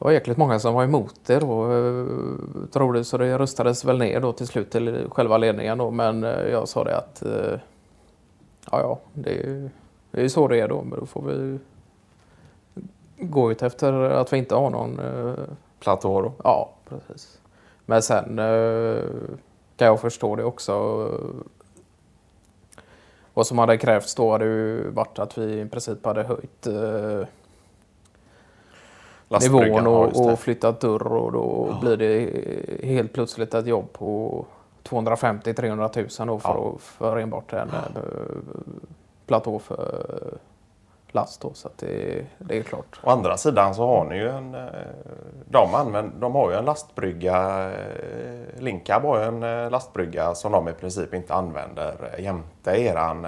det 0.00 0.04
var 0.04 0.12
jäkligt 0.12 0.36
många 0.36 0.58
som 0.58 0.74
var 0.74 0.84
emot 0.84 1.14
det 1.26 1.38
då. 1.38 1.72
Eh, 1.72 2.06
tror 2.72 2.92
det, 2.92 3.04
så 3.04 3.18
det 3.18 3.38
röstades 3.38 3.84
väl 3.84 3.98
ner 3.98 4.20
då 4.20 4.32
till 4.32 4.46
slut 4.46 4.70
till 4.70 5.06
själva 5.10 5.38
ledningen 5.38 5.78
då. 5.78 5.90
Men 5.90 6.24
eh, 6.24 6.48
jag 6.50 6.68
sa 6.68 6.84
det 6.84 6.96
att 6.96 7.22
eh, 7.22 7.60
ja, 8.70 8.80
ja, 8.80 8.98
det 9.14 9.30
är, 9.30 9.70
är 10.12 10.28
så 10.28 10.48
det 10.48 10.60
är 10.60 10.68
då. 10.68 10.82
Men 10.82 11.00
då 11.00 11.06
får 11.06 11.22
vi 11.22 11.58
gå 13.18 13.52
ut 13.52 13.62
efter 13.62 13.92
att 13.92 14.32
vi 14.32 14.36
inte 14.38 14.54
har 14.54 14.70
någon 14.70 15.00
platå 15.80 16.22
då. 16.22 16.32
Ja, 16.44 16.70
precis. 16.88 17.40
Men 17.86 18.02
sen 18.02 18.36
kan 19.76 19.86
jag 19.86 20.00
förstå 20.00 20.36
det 20.36 20.44
också. 20.44 21.08
Vad 23.34 23.46
som 23.46 23.58
hade 23.58 23.76
krävts 23.76 24.14
då 24.14 24.32
hade 24.32 24.44
ju 24.44 24.90
varit 24.90 25.18
att 25.18 25.38
vi 25.38 25.60
i 25.60 25.66
princip 25.66 26.04
hade 26.04 26.22
höjt 26.22 26.66
nivån 29.38 29.86
och, 29.86 30.32
och 30.32 30.38
flyttat 30.38 30.80
dörr 30.80 31.12
och 31.12 31.32
då 31.32 31.68
ja. 31.70 31.78
blir 31.80 31.96
det 31.96 32.86
helt 32.86 33.12
plötsligt 33.12 33.54
ett 33.54 33.66
jobb 33.66 33.92
på 33.92 34.44
250-300 34.84 36.26
000 36.26 36.40
för, 36.40 36.48
ja. 36.48 36.72
för 36.78 37.16
enbart 37.16 37.52
en 37.52 37.70
ja. 37.72 38.00
Eh, 38.00 38.36
platå 39.26 39.58
för 39.58 40.38
last. 41.08 41.40
Då, 41.40 41.50
så 41.54 41.68
det, 41.76 42.24
det, 42.38 42.58
är 42.58 42.62
klart. 42.62 43.00
Å 43.02 43.10
andra 43.10 43.36
sidan 43.36 43.74
så 43.74 43.86
har 43.86 44.04
ni 44.04 44.16
ju 44.16 44.28
en... 44.28 44.54
Eh, 44.54 44.62
de, 45.48 45.74
använder, 45.74 46.20
de 46.20 46.34
har 46.34 46.50
ju 46.50 46.56
en 46.56 46.64
lastbrygga. 46.64 47.70
Eh, 47.70 48.60
Linkab 48.62 49.02
har 49.02 49.18
ju 49.18 49.24
en 49.24 49.70
lastbrygga 49.70 50.34
som 50.34 50.52
de 50.52 50.68
i 50.68 50.72
princip 50.72 51.14
inte 51.14 51.34
använder 51.34 52.14
jämte 52.18 52.70
eran 52.70 53.26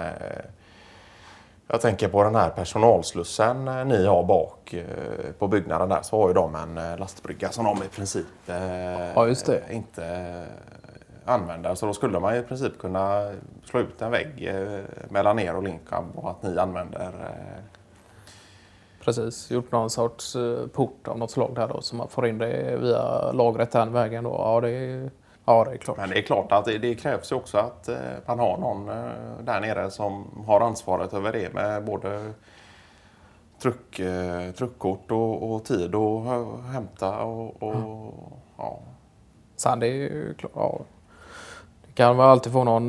jag 1.73 1.81
tänker 1.81 2.09
på 2.09 2.25
den 2.25 2.35
här 2.35 2.51
personalslussen 2.51 3.69
eh, 3.69 3.85
ni 3.85 4.07
har 4.07 4.25
bak 4.25 4.75
eh, 4.75 5.33
på 5.39 5.49
byggnaden 5.49 5.89
där 5.89 6.03
så 6.03 6.21
har 6.21 6.29
ju 6.29 6.35
de 6.35 6.55
en 6.55 6.79
eh, 6.79 6.99
lastbrygga 6.99 7.49
som 7.49 7.65
de 7.65 7.77
i 7.77 7.89
princip 7.89 8.27
ja, 8.47 9.29
inte 9.71 10.45
använder. 11.25 11.75
Så 11.75 11.87
då 11.87 11.93
skulle 11.93 12.21
man 12.21 12.37
i 12.37 12.43
princip 12.43 12.79
kunna 12.79 13.33
slå 13.65 13.81
ut 13.81 14.03
en 14.03 14.11
vägg 14.11 14.55
mellan 15.09 15.39
er 15.39 15.57
och 15.57 15.63
Linkab 15.63 16.05
och 16.15 16.31
att 16.31 16.43
ni 16.43 16.59
använder 16.59 17.13
Precis, 19.05 19.51
gjort 19.51 19.73
någon 19.73 19.91
sorts 19.91 20.37
port 20.73 21.09
av 21.09 21.19
något 21.19 21.31
slag 21.31 21.55
där 21.55 21.69
då 21.69 21.81
så 21.81 21.97
man 21.97 22.09
får 22.09 22.27
in 22.27 22.39
det 22.39 22.77
via 22.81 23.33
lagret 23.33 23.73
den 23.73 23.93
vägen. 23.93 24.25
Då. 24.25 24.31
Ja, 24.31 24.61
det 24.61 24.71
är 24.71 25.11
Ja, 25.45 25.65
det 25.65 25.71
är 25.71 25.77
klart. 25.77 25.97
Men 25.97 26.11
det 26.11 26.19
är 26.19 26.23
klart 26.23 26.53
att 26.53 26.65
det, 26.65 26.79
det 26.79 26.95
krävs 26.95 27.33
också 27.33 27.59
att 27.59 27.89
eh, 27.89 27.97
man 28.27 28.39
har 28.39 28.59
någon 28.59 28.89
eh, 28.89 29.45
där 29.45 29.61
nere 29.61 29.91
som 29.91 30.45
har 30.47 30.61
ansvaret 30.61 31.15
över 31.15 31.33
det 31.33 31.55
med 31.55 31.85
både 31.85 32.33
truck, 33.63 33.99
eh, 33.99 34.51
truckkort 34.51 35.11
och, 35.11 35.53
och 35.53 35.65
tid 35.65 35.95
att 35.95 36.65
hämta 36.65 37.23
och, 37.23 37.63
och 37.63 37.75
mm. 37.75 38.13
ja. 38.57 38.79
Sen 39.57 39.81
det 39.81 39.87
är 39.87 39.93
ju 39.93 40.35
klart, 40.35 40.53
ja. 40.55 40.81
Kan 41.95 42.17
man 42.17 42.31
alltid 42.31 42.53
få 42.53 42.65
någon, 42.65 42.89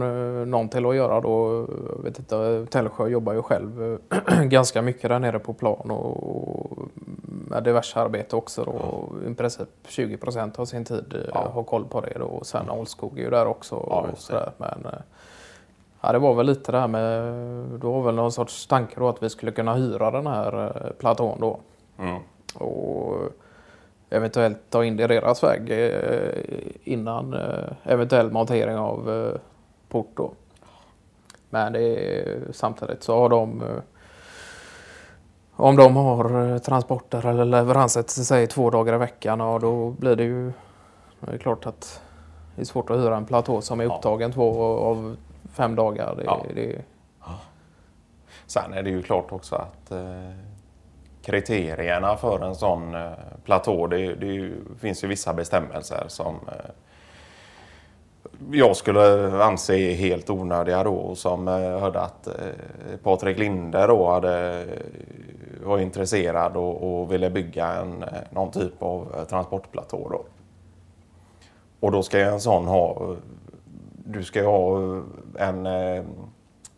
någon 0.52 0.70
till 0.70 0.86
att 0.86 0.96
göra 0.96 1.22
då. 1.22 1.68
Jag 1.96 2.04
vet 2.04 2.20
inte, 2.20 2.66
Tällsjö 2.70 3.08
jobbar 3.08 3.34
ju 3.34 3.42
själv 3.42 3.98
ganska 4.44 4.82
mycket 4.82 5.10
där 5.10 5.20
nere 5.20 5.40
på 5.40 5.54
plan 5.54 5.92
och 5.92 6.78
med 7.26 7.64
diverse 7.64 8.00
arbete 8.00 8.36
också. 8.36 8.64
Då. 8.64 8.76
Ja. 9.24 9.32
I 9.32 9.36
princip 9.36 9.70
20 9.88 10.18
procent 10.18 10.60
av 10.60 10.66
sin 10.66 10.86
tid 10.86 11.14
eh, 11.16 11.22
ja. 11.34 11.52
har 11.54 11.64
koll 11.64 11.86
på 11.86 12.02
det. 12.02 12.14
Då. 12.20 12.26
Och 12.26 12.46
sen 12.46 12.70
Olskog 12.70 13.20
är 13.20 13.24
ju 13.24 13.30
där 13.30 13.46
också. 13.46 13.86
Ja, 13.90 14.08
och 14.12 14.18
sådär. 14.18 14.52
Men, 14.58 14.88
Ja, 16.06 16.12
det 16.12 16.20
var 16.20 16.34
väl 16.34 16.46
lite 16.46 16.72
det 16.72 16.80
här 16.80 16.88
med, 16.88 17.24
det 17.80 17.88
var 17.88 18.02
väl 18.02 18.16
någon 18.16 18.32
sorts 18.32 18.68
tanke 18.68 19.00
då 19.00 19.10
att 19.10 19.24
vi 19.24 19.30
skulle 19.30 19.52
kunna 19.52 19.74
hyra 19.74 20.12
den 20.12 20.28
här 20.28 20.66
eh, 20.66 20.92
platån 20.92 21.40
då. 21.40 21.60
Mm. 22.00 22.22
Och 22.54 23.16
eventuellt 24.14 24.58
ta 24.70 24.86
in 24.86 24.98
det 24.98 25.04
i 25.04 25.08
deras 25.08 25.44
väg 25.44 25.72
eh, 25.72 26.44
innan 26.84 27.34
eh, 27.34 27.74
eventuell 27.84 28.32
montering 28.32 28.78
av 28.78 29.12
eh, 29.12 29.40
port 29.90 30.12
då. 30.16 30.32
Men 31.50 31.74
det 31.74 31.82
är, 31.82 32.40
samtidigt 32.52 33.04
så 33.04 33.16
har 33.20 33.30
de 33.30 33.64
om 35.56 35.76
de 35.76 35.96
har 35.96 36.60
transporter 36.60 37.26
eller 37.26 37.46
leveranser 37.46 38.02
till 38.04 38.26
sig 38.26 38.48
två 38.48 38.70
dagar 38.70 38.94
i 38.96 38.98
veckan 38.98 39.42
och 39.42 39.60
då 39.60 39.90
blir 39.90 40.16
det 40.16 40.24
ju 40.24 40.52
det 41.20 41.32
är 41.34 41.38
klart 41.38 41.66
att 41.66 42.02
det 42.56 42.62
är 42.62 42.66
svårt 42.66 42.90
att 42.90 42.98
hyra 42.98 43.18
en 43.18 43.26
platå 43.26 43.62
som 43.62 43.80
är 43.80 43.84
Ja. 43.84 43.96
upptagen 43.96 44.32
två 44.32 44.64
av 44.78 45.16
fem 45.54 45.76
dagar. 45.76 46.16
Det, 46.16 46.24
Ja. 46.24 46.46
det, 46.56 46.82
Sen 48.46 48.74
är 48.74 48.84
det 48.84 48.90
ju 48.90 49.02
klart 49.02 49.32
också 49.32 49.56
att 49.56 49.92
eh, 49.92 50.30
kriterierna 51.26 52.16
för 52.16 52.46
en 52.46 52.56
sån 52.56 52.96
eh, 52.96 53.12
platå, 53.44 53.88
det, 53.88 54.16
det 54.16 54.52
finns 54.80 55.04
ju 55.04 55.08
vissa 55.08 55.34
bestämmelser 55.34 56.04
som 56.08 56.36
eh, 56.48 56.72
jag 58.52 58.76
skulle 58.76 59.34
anse 59.44 59.94
helt 59.94 60.30
onödiga 60.30 60.84
då 60.84 60.94
och 60.94 61.18
som 61.18 61.48
eh, 61.48 61.54
hörde 61.54 62.02
att 62.02 62.28
eh, 62.28 62.34
Patrik 63.04 63.38
Linde 63.38 63.88
då 63.88 64.10
hade, 64.10 64.66
var 65.64 65.80
intresserad 65.80 66.58
och, 66.58 67.02
och 67.02 67.14
ville 67.14 67.30
bygga 67.30 67.68
en, 67.68 68.06
någon 68.30 68.52
typ 68.52 68.84
av 68.84 69.26
transportplatå 69.30 70.10
då. 70.10 70.26
Och 71.80 71.92
då 71.92 72.04
ska 72.04 72.20
ju 72.20 72.26
en 72.26 72.40
sån 72.40 72.68
ha, 72.68 73.16
du 74.06 74.24
ska 74.24 74.40
ju 74.40 74.46
ha 74.46 74.78
en 75.36 75.68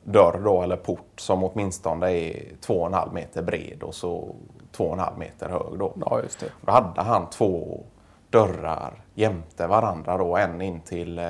dörr 0.06 0.42
då, 0.44 0.62
eller 0.62 0.76
port 0.76 1.20
som 1.20 1.44
åtminstone 1.44 2.12
är 2.12 2.34
2,5 2.62 3.14
meter 3.14 3.42
bred 3.42 3.84
och 3.84 3.96
så 3.96 4.36
2,5 4.78 5.20
meter 5.20 5.50
hög. 5.50 5.80
Då. 5.80 5.94
ja, 6.06 6.22
just 6.24 6.40
det. 6.40 6.52
Då 6.62 6.72
hade 6.72 7.02
han 7.02 7.30
två 7.30 7.84
dörrar 8.30 9.04
jämte 9.14 9.68
varandra. 9.68 10.18
Då, 10.18 10.38
en 10.38 10.62
in 10.62 10.80
till 10.82 11.20
eh, 11.20 11.26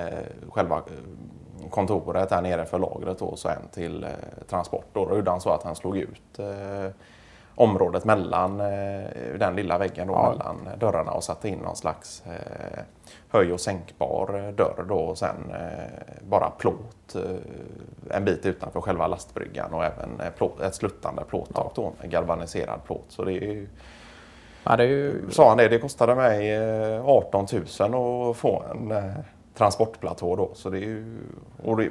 själva 0.50 0.78
eh, 0.78 1.70
kontoret 1.70 2.30
där 2.30 2.42
nere 2.42 2.66
för 2.66 2.80
lagret 2.80 3.22
och 3.22 3.40
så 3.40 3.50
en 3.50 3.68
till 3.72 4.04
eh, 4.04 4.10
transport. 4.50 4.86
Då. 4.94 5.06
Då 5.06 5.16
gjorde 5.16 5.32
han 5.32 5.42
så 5.42 5.50
att 5.50 5.64
han 5.64 5.76
slog 5.76 5.98
ut 5.98 6.40
eh, 6.40 6.92
området 7.56 8.06
mellan 8.06 8.60
eh, 8.60 9.04
den 9.39 9.56
lilla 9.56 9.78
väggen 9.78 10.08
då, 10.08 10.13
Ja. 10.13 10.30
mellan 10.30 10.80
dörrarna 10.80 11.12
och 11.12 11.24
satte 11.24 11.50
in 11.50 11.60
någon 11.60 11.76
slags 11.76 12.24
eh, 12.26 12.80
höj 13.30 13.54
och 13.54 13.60
sänkbar 13.60 14.30
eh, 14.48 14.54
dörr 14.54 14.86
då 14.89 14.96
och 14.96 15.18
sen 15.18 15.36
bara 16.30 16.50
plåt 16.50 17.15
en 18.10 18.26
bit 18.26 18.46
utanför 18.46 18.82
själva 18.82 19.08
lastbryggan 19.08 19.74
och 19.74 19.84
även 19.86 20.10
plåt, 20.38 20.62
ett 20.62 20.76
sluttande 20.76 21.24
plåttak 21.30 21.72
då 21.76 21.94
med 22.02 22.10
galvaniserad 22.12 22.80
plåt. 22.86 23.06
Så 23.10 23.24
det 23.24 23.32
är 23.32 23.41
ju, 23.41 23.68
Ja, 24.63 24.76
det 24.78 24.84
är 24.84 24.88
ju, 24.88 25.22
sa 25.32 25.50
han 25.50 25.58
det, 25.58 25.68
det 25.68 25.80
kostade 25.80 26.15
mig 26.15 26.52
eh, 26.52 27.06
18 27.10 27.48
000 27.80 28.30
att 28.32 28.38
få 28.38 28.63
en 28.72 28.94
transportplatå 29.58 30.36
då. 30.36 30.50
Så 30.54 30.70
det 30.70 30.78
är 30.78 30.82
ju, 30.82 31.18
och 31.63 31.78
det, 31.78 31.89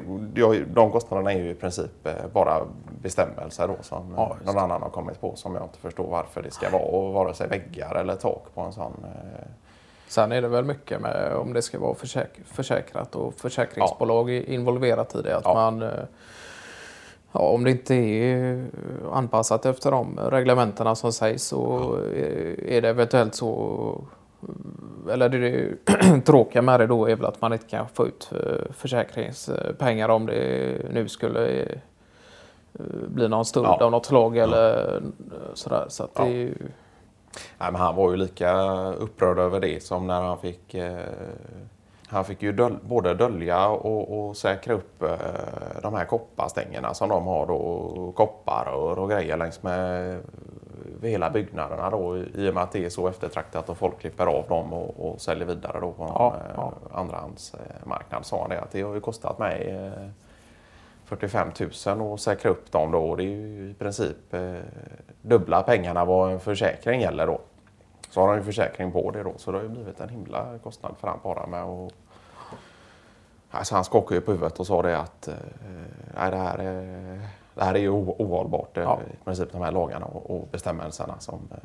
de 0.74 0.90
kostnaderna 0.90 1.32
är 1.32 1.38
ju 1.38 1.50
i 1.50 1.54
princip 1.54 2.06
eh, 2.06 2.12
bara 2.32 2.60
bestämmelser 3.02 3.68
då 3.68 3.74
som 3.80 4.14
Ja, 4.16 4.36
någon 4.44 4.58
annan 4.58 4.82
har 4.82 4.88
kommit 4.90 5.20
på 5.20 5.36
som 5.36 5.54
jag 5.54 5.64
inte 5.64 5.78
förstår 5.78 6.06
varför 6.10 6.42
det 6.42 6.50
ska 6.50 6.70
vara. 6.70 6.82
Och 6.82 7.12
vare 7.12 7.34
sig 7.34 7.48
väggar 7.48 7.94
eller 7.94 8.16
tak 8.16 8.42
på 8.54 8.60
en 8.60 8.72
sån. 8.72 8.92
eh, 9.04 9.46
Sen 10.08 10.32
är 10.32 10.42
det 10.42 10.48
väl 10.48 10.64
mycket 10.64 11.00
med 11.00 11.32
om 11.36 11.52
det 11.52 11.62
ska 11.62 11.78
vara 11.78 11.94
försäk 11.94 12.30
försäkrat 12.44 13.14
och 13.16 13.34
försäkringsbolag 13.34 14.30
är 14.30 14.50
involverat 14.50 15.14
i 15.14 15.22
det. 15.22 15.36
Att 15.36 15.44
Ja. 15.44 15.54
man, 15.54 15.82
eh, 15.82 15.88
ja, 17.32 17.40
om 17.40 17.64
det 17.64 17.70
inte 17.70 17.94
är 17.94 18.64
anpassat 19.12 19.66
efter 19.66 19.90
de 19.90 20.18
reglementena 20.30 20.94
som 20.94 21.12
sägs 21.12 21.42
så 21.42 21.94
är 22.66 22.80
det 22.82 22.88
eventuellt 22.88 23.34
så 23.34 24.04
eller 25.10 25.28
det 25.28 25.70
tråkiga 26.26 26.62
med 26.62 26.80
det 26.80 26.86
då 26.86 27.06
är 27.08 27.16
väl 27.16 27.26
att 27.26 27.40
man 27.40 27.52
inte 27.52 27.66
kan 27.66 27.88
få 27.88 28.06
ut 28.06 28.30
eh, 28.32 28.72
försäkringspengar 28.72 30.08
om 30.08 30.26
det 30.26 30.76
nu 30.92 31.08
skulle 31.08 31.62
eh, 31.62 31.76
bli 33.08 33.28
någon 33.28 33.44
stöld 33.44 33.66
Ja. 33.66 33.84
av 33.84 33.90
något 33.90 34.06
slag 34.06 34.36
eller 34.36 35.00
sådär. 35.54 35.84
Så 35.88 36.04
att 36.04 36.14
det 36.14 36.22
Ja. 36.22 36.28
ju, 36.28 36.54
Nej, 37.58 37.72
men 37.72 37.80
han 37.80 37.96
var 37.96 38.10
ju 38.10 38.16
lika 38.16 38.52
upprörd 38.92 39.38
över 39.38 39.60
det 39.60 39.82
som 39.82 40.06
när 40.06 40.20
han 40.22 40.38
fick 40.38 40.74
eh, 40.74 40.98
han 42.06 42.24
fick 42.24 42.42
ju 42.42 42.52
döl, 42.52 42.76
både 42.82 43.14
dölja 43.14 43.68
och, 43.68 44.28
och 44.28 44.36
säkra 44.36 44.74
upp 44.74 45.02
eh, 45.02 45.10
de 45.82 45.94
här 45.94 46.04
kopparstängerna 46.04 46.94
som 46.94 47.08
de 47.08 47.26
har 47.26 47.46
då. 47.46 48.12
Kopparrör 48.16 48.98
och 48.98 49.10
grejer 49.10 49.36
längs 49.36 49.62
med 49.62 50.18
hela 51.08 51.30
byggnaderna 51.30 51.90
då 51.90 52.18
i 52.18 52.50
och 52.50 52.54
med 52.54 52.62
att 52.62 52.72
det 52.72 52.84
är 52.84 52.88
så 52.88 53.08
eftertraktat 53.08 53.68
och 53.68 53.78
folk 53.78 53.98
klipper 54.00 54.26
av 54.26 54.48
dem 54.48 54.72
och, 54.72 55.08
och 55.08 55.20
säljer 55.20 55.46
vidare 55.46 55.80
då 55.80 55.92
på 55.92 56.02
en 56.02 56.08
Ja, 56.08 56.34
eh, 56.36 56.52
ja. 56.56 56.72
andrahandsmarknad. 56.92 58.26
Sa 58.26 58.40
han 58.40 58.50
det 58.50 58.60
att 58.60 58.70
det 58.70 58.82
har 58.82 58.94
ju 58.94 59.00
kostat 59.00 59.38
mig 59.38 59.70
eh, 59.70 60.08
45 61.04 61.48
000 61.86 62.14
att 62.14 62.20
säkra 62.20 62.50
upp 62.50 62.72
dem 62.72 62.90
då. 62.90 62.98
Och 62.98 63.16
det 63.16 63.22
är 63.22 63.26
ju 63.26 63.70
i 63.70 63.74
princip 63.74 64.34
eh, 64.34 64.54
dubbla 65.22 65.62
pengarna 65.62 66.04
vad 66.04 66.32
en 66.32 66.40
försäkring 66.40 67.00
gäller 67.00 67.26
då. 67.26 67.40
Så 68.10 68.20
har 68.20 68.28
han 68.28 68.36
ju 68.36 68.42
försäkring 68.42 68.92
på 68.92 69.10
det 69.10 69.22
då. 69.22 69.32
Så 69.36 69.52
det 69.52 69.58
har 69.58 69.62
ju 69.62 69.68
blivit 69.68 70.00
en 70.00 70.08
himla 70.08 70.58
kostnad 70.62 70.94
för 71.00 71.08
han 71.08 71.18
bara 71.22 71.46
med 71.46 71.62
att... 71.62 71.92
Alltså 73.50 73.74
han 73.74 73.84
skakade 73.84 74.14
ju 74.14 74.20
på 74.20 74.32
huvudet 74.32 74.60
och 74.60 74.66
sa 74.66 74.82
det 74.82 74.98
att 74.98 75.28
eh, 75.28 75.34
det, 76.30 76.36
här 76.36 76.58
är, 76.58 77.20
det 77.54 77.64
här 77.64 77.74
är 77.74 77.78
ju 77.78 77.88
ohållbart. 77.90 78.76
eh, 78.76 78.82
Ja. 78.82 79.00
I 79.20 79.24
princip 79.24 79.52
de 79.52 79.62
här 79.62 79.72
lagarna 79.72 80.06
och, 80.06 80.30
och 80.36 80.48
bestämmelserna 80.52 81.14
som... 81.18 81.40
Eh, 81.50 81.56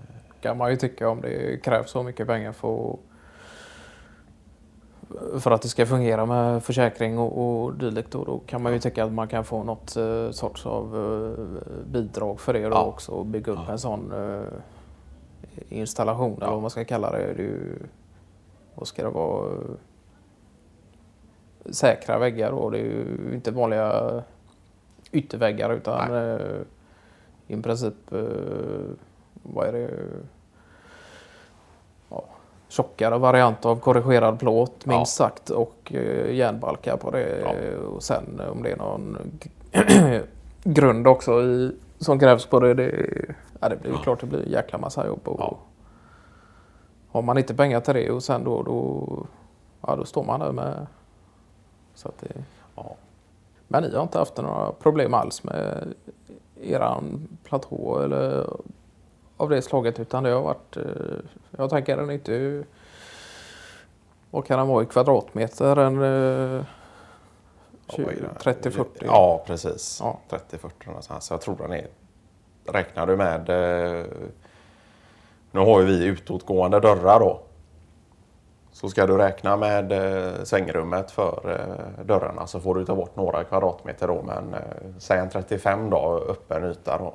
kan 0.42 0.58
man 0.58 0.70
ju 0.72 0.76
tycka 0.78 1.10
om 1.10 1.22
det 1.22 1.64
krävs 1.64 1.92
så 1.92 2.04
mycket 2.04 2.28
pengar 2.28 2.52
för 2.52 2.90
att, 2.94 3.00
för 5.44 5.52
att 5.52 5.62
det 5.62 5.68
ska 5.68 5.86
fungera 5.86 6.26
med 6.26 6.64
försäkring 6.64 7.20
och, 7.20 7.62
och 7.64 7.74
dylikt. 7.74 8.12
Då, 8.12 8.24
då 8.24 8.40
kan 8.46 8.62
man 8.64 8.74
ju 8.74 8.80
tycka 8.80 9.04
att 9.04 9.12
man 9.14 9.28
kan 9.28 9.44
få 9.44 9.64
något 9.64 9.96
eh, 9.96 10.30
sorts 10.32 10.66
av 10.66 10.92
bidrag 11.92 12.40
för 12.40 12.54
det 12.54 12.60
Ja. 12.60 12.84
också 12.86 13.12
och 13.12 13.26
bygga 13.26 13.52
upp 13.52 13.60
Ja. 13.68 13.72
en 13.72 13.80
sån 13.80 14.14
installation 15.70 16.38
eller 16.38 16.52
vad 16.52 16.62
man 16.62 16.70
ska 16.70 16.86
kalla 16.86 17.12
det. 17.12 17.34
det 17.34 17.44
ju, 17.44 17.76
vad 18.76 18.88
ska 18.88 19.04
det 19.04 19.10
vara? 19.10 19.52
Säkra 21.72 22.20
väggar 22.20 22.52
då. 22.52 22.70
Det 22.70 22.78
är 22.80 22.84
ju 22.84 23.32
inte 23.34 23.52
vanliga 23.52 24.24
ytterväggar 25.12 25.70
utan 25.70 26.16
eh, 26.16 26.62
i 27.48 27.62
princip, 27.62 28.14
eh, 28.14 28.20
vad 29.34 29.68
är 29.68 29.72
det? 29.72 29.90
Ja, 32.10 32.24
tjockare 32.68 33.18
variant 33.18 33.66
av 33.66 33.80
korrigerad 33.80 34.40
plåt 34.40 34.86
minst 34.86 35.16
sagt 35.16 35.50
och 35.50 35.94
eh, 35.94 36.36
järnbalkar 36.36 36.98
på 36.98 37.12
det. 37.12 37.40
Ja. 37.40 37.78
Och 37.78 38.04
sen 38.04 38.42
om 38.52 38.64
det 38.64 38.72
är 38.72 38.78
någon 38.78 39.18
grund 40.64 41.08
också 41.08 41.42
i, 41.42 41.72
som 41.98 42.20
krävs 42.20 42.46
på 42.46 42.60
det. 42.60 42.74
Det, 42.74 43.10
ja, 43.60 43.70
det 43.70 43.76
blir 43.76 43.94
klart 43.94 44.20
det 44.20 44.28
blir 44.28 44.44
en 44.46 44.52
jäkla 44.52 44.80
massa 44.80 45.08
jobb. 45.08 45.28
Och, 45.28 45.40
Ja. 45.40 45.58
Har 47.12 47.22
man 47.22 47.38
inte 47.38 47.56
pengar 47.56 47.80
till 47.80 47.94
det 47.94 48.12
och 48.12 48.24
sen 48.24 48.44
då, 48.44 48.64
då, 48.64 49.08
ja, 49.82 49.96
då 49.96 50.06
står 50.06 50.24
man 50.24 50.40
där 50.40 50.52
med... 50.52 50.88
Så 51.94 52.08
att 52.08 52.20
det, 52.20 52.44
ja. 52.76 52.96
Men 53.72 53.84
ni 53.84 53.96
har 53.96 54.04
inte 54.04 54.20
haft 54.20 54.38
några 54.38 54.72
problem 54.72 55.14
alls 55.14 55.44
med 55.44 55.94
eran 56.62 57.28
platå 57.44 58.00
eller 58.04 58.48
av 59.38 59.50
det 59.50 59.62
slaget 59.62 60.00
utan 60.00 60.24
det 60.24 60.30
har 60.30 60.42
varit, 60.42 60.78
eh, 60.78 60.84
jag 61.58 61.70
tänker 61.70 61.98
den 61.98 62.10
är 62.10 62.14
inte, 62.14 62.64
vad 64.32 64.46
kan 64.46 64.60
den 64.60 64.68
vara 64.68 64.84
i 64.84 64.86
kvadratmeter? 64.86 65.76
En 65.76 66.02
eh, 66.02 66.66
Ja, 67.98 68.04
vad 68.06 68.14
är 68.14 68.62
det? 68.62 68.70
30-40? 68.70 68.86
Ja, 69.06 69.44
precis. 69.48 70.00
Ja. 70.04 70.20
30-40 70.30 70.70
någonstans. 70.86 71.26
Så 71.26 71.34
jag 71.34 71.42
tror 71.42 71.58
den 71.58 71.72
är... 71.72 71.88
Räknar 72.66 73.08
du 73.08 73.18
med... 73.18 73.50
Eh, 73.50 74.06
nu 75.52 75.60
har 75.60 75.80
ju 75.82 75.86
vi 75.86 76.06
utåtgående 76.06 76.80
dörrar 76.80 77.20
då. 77.20 77.42
Så 78.72 78.90
ska 78.90 79.06
du 79.06 79.18
räkna 79.18 79.58
med 79.58 79.92
eh, 79.92 80.44
svängrummet 80.44 81.12
för 81.12 81.52
eh, 81.52 82.06
dörrarna 82.06 82.48
så 82.48 82.60
får 82.60 82.76
du 82.76 82.86
ta 82.86 82.96
bort 82.96 83.16
några 83.16 83.44
kvadratmeter 83.44 84.08
då. 84.08 84.22
Men 84.22 84.54
eh, 84.54 84.60
säg 84.98 85.20
en 85.20 85.30
35 85.30 85.90
då, 85.90 86.26
öppen 86.30 86.64
yta 86.64 86.98
då. 86.98 87.14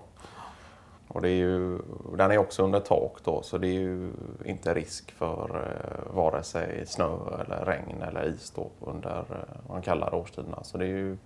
Och 1.08 1.22
det 1.22 1.28
är 1.28 1.36
ju, 1.36 1.78
den 2.16 2.30
är 2.30 2.38
också 2.38 2.62
under 2.62 2.80
tak 2.80 3.16
då 3.24 3.42
så 3.42 3.58
det 3.58 3.66
är 3.66 3.80
ju 3.80 4.12
inte 4.44 4.74
risk 4.74 5.12
för 5.12 5.66
eh, 5.66 6.14
vare 6.14 6.42
sig 6.42 6.86
snö 6.86 7.16
eller 7.44 7.64
regn 7.64 8.02
eller 8.02 8.28
is 8.28 8.50
då 8.50 8.70
under 8.80 9.24
eh, 9.70 9.80
kallare 9.80 10.16
årstiderna. 10.16 10.64
Så 10.64 10.78
det 10.78 10.84
är 10.84 10.88
ju 10.88 11.16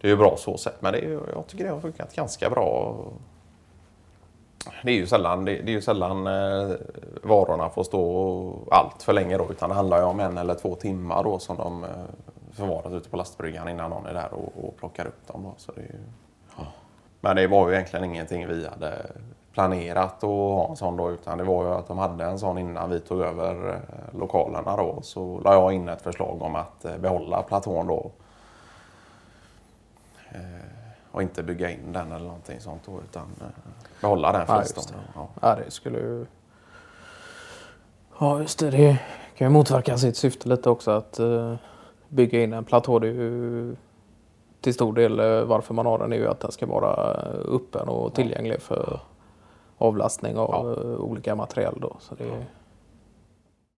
det 0.00 0.08
är 0.08 0.10
ju 0.10 0.16
bra 0.16 0.36
så 0.38 0.56
sett. 0.56 0.82
Men 0.82 0.92
det 0.92 0.98
är 0.98 1.10
jag 1.10 1.46
tycker 1.46 1.64
det 1.64 1.70
har 1.70 1.80
funkat 1.80 2.16
ganska 2.16 2.50
bra. 2.50 2.96
Det 4.82 4.90
är 4.90 4.94
ju 4.94 5.06
sällan, 5.06 5.44
det, 5.44 5.52
det 5.52 5.70
är 5.70 5.74
ju 5.74 5.82
sällan 5.82 6.26
eh, 6.26 6.76
varorna 7.22 7.68
får 7.68 7.84
stå 7.84 8.58
allt 8.70 9.02
för 9.02 9.12
länge 9.12 9.38
då 9.38 9.50
utan 9.50 9.68
det 9.68 9.74
handlar 9.74 9.98
ju 9.98 10.04
om 10.04 10.20
en 10.20 10.38
eller 10.38 10.54
två 10.54 10.74
timmar 10.74 11.24
då 11.24 11.38
som 11.38 11.56
de 11.56 11.84
eh, 11.84 11.90
förvaras 12.52 12.92
ute 12.92 13.08
på 13.08 13.16
lastbryggan 13.16 13.68
innan 13.68 13.90
någon 13.90 14.06
är 14.06 14.14
där 14.14 14.34
och, 14.34 14.64
och 14.64 14.76
plockar 14.76 15.06
upp 15.06 15.26
dem. 15.26 15.42
Då. 15.42 15.54
Så 15.56 15.72
det 15.72 15.80
är 15.80 15.84
ju, 15.84 15.98
Men 17.20 17.36
det 17.36 17.46
var 17.46 17.68
ju 17.68 17.74
egentligen 17.74 18.04
ingenting 18.04 18.46
vi 18.46 18.66
hade 18.66 19.06
planerat 19.52 20.24
att 20.24 20.30
ha 20.30 20.68
en 20.70 20.76
sån 20.76 20.96
då 20.96 21.10
utan 21.10 21.38
det 21.38 21.44
var 21.44 21.64
ju 21.64 21.70
att 21.70 21.88
de 21.88 21.98
hade 21.98 22.24
en 22.24 22.38
sån 22.38 22.58
innan 22.58 22.90
vi 22.90 23.00
tog 23.00 23.20
över 23.20 23.68
eh, 23.68 24.18
lokalerna 24.18 24.76
då. 24.76 24.98
Så 25.02 25.40
la 25.40 25.54
jag 25.54 25.72
in 25.72 25.88
ett 25.88 26.02
förslag 26.02 26.42
om 26.42 26.54
att 26.56 26.84
eh, 26.84 26.96
behålla 26.96 27.42
platån 27.42 27.86
då. 27.86 28.10
Eh, 30.28 30.75
Eh, 31.16 31.18
och 31.18 31.22
inte 31.22 31.42
bygga 31.42 31.70
in 31.70 31.92
den 31.92 32.12
eller 32.12 32.24
någonting 32.26 32.60
sånt 32.60 32.82
då 32.86 33.00
utan 33.10 33.26
behålla 34.00 34.32
den 34.32 34.46
det. 34.46 34.64
Ja. 35.14 35.28
Ja, 35.40 35.54
det 35.64 35.70
skulle 35.70 35.98
ju... 35.98 36.26
Ja, 38.18 38.40
just 38.40 38.58
det. 38.58 38.70
Det 38.70 38.98
kan 39.36 39.46
ju 39.46 39.52
motverka 39.52 39.98
sitt 39.98 40.16
syfte 40.16 40.48
lite 40.48 40.70
också 40.70 40.90
att 40.90 41.18
eh, 41.18 41.54
bygga 42.08 42.42
in 42.42 42.52
en 42.52 42.64
platå. 42.64 42.98
Det 42.98 43.08
är 43.08 43.12
ju 43.12 43.76
till 44.60 44.74
stor 44.74 44.92
del 44.92 45.20
eh, 45.20 45.44
varför 45.44 45.74
man 45.74 45.86
har 45.86 45.98
den 45.98 46.12
är 46.12 46.16
ju 46.16 46.28
att 46.28 46.40
den 46.40 46.52
ska 46.52 46.66
vara 46.66 47.14
eh, 47.14 47.54
öppen 47.54 47.88
och 47.88 48.14
tillgänglig 48.14 48.60
för 48.62 49.00
avlastning 49.78 50.36
av 50.38 50.50
Ja. 50.76 50.82
eh, 50.90 50.96
olika 51.00 51.34
material. 51.34 51.78
Då. 51.80 51.96
Så 52.00 52.14
det, 52.14 52.44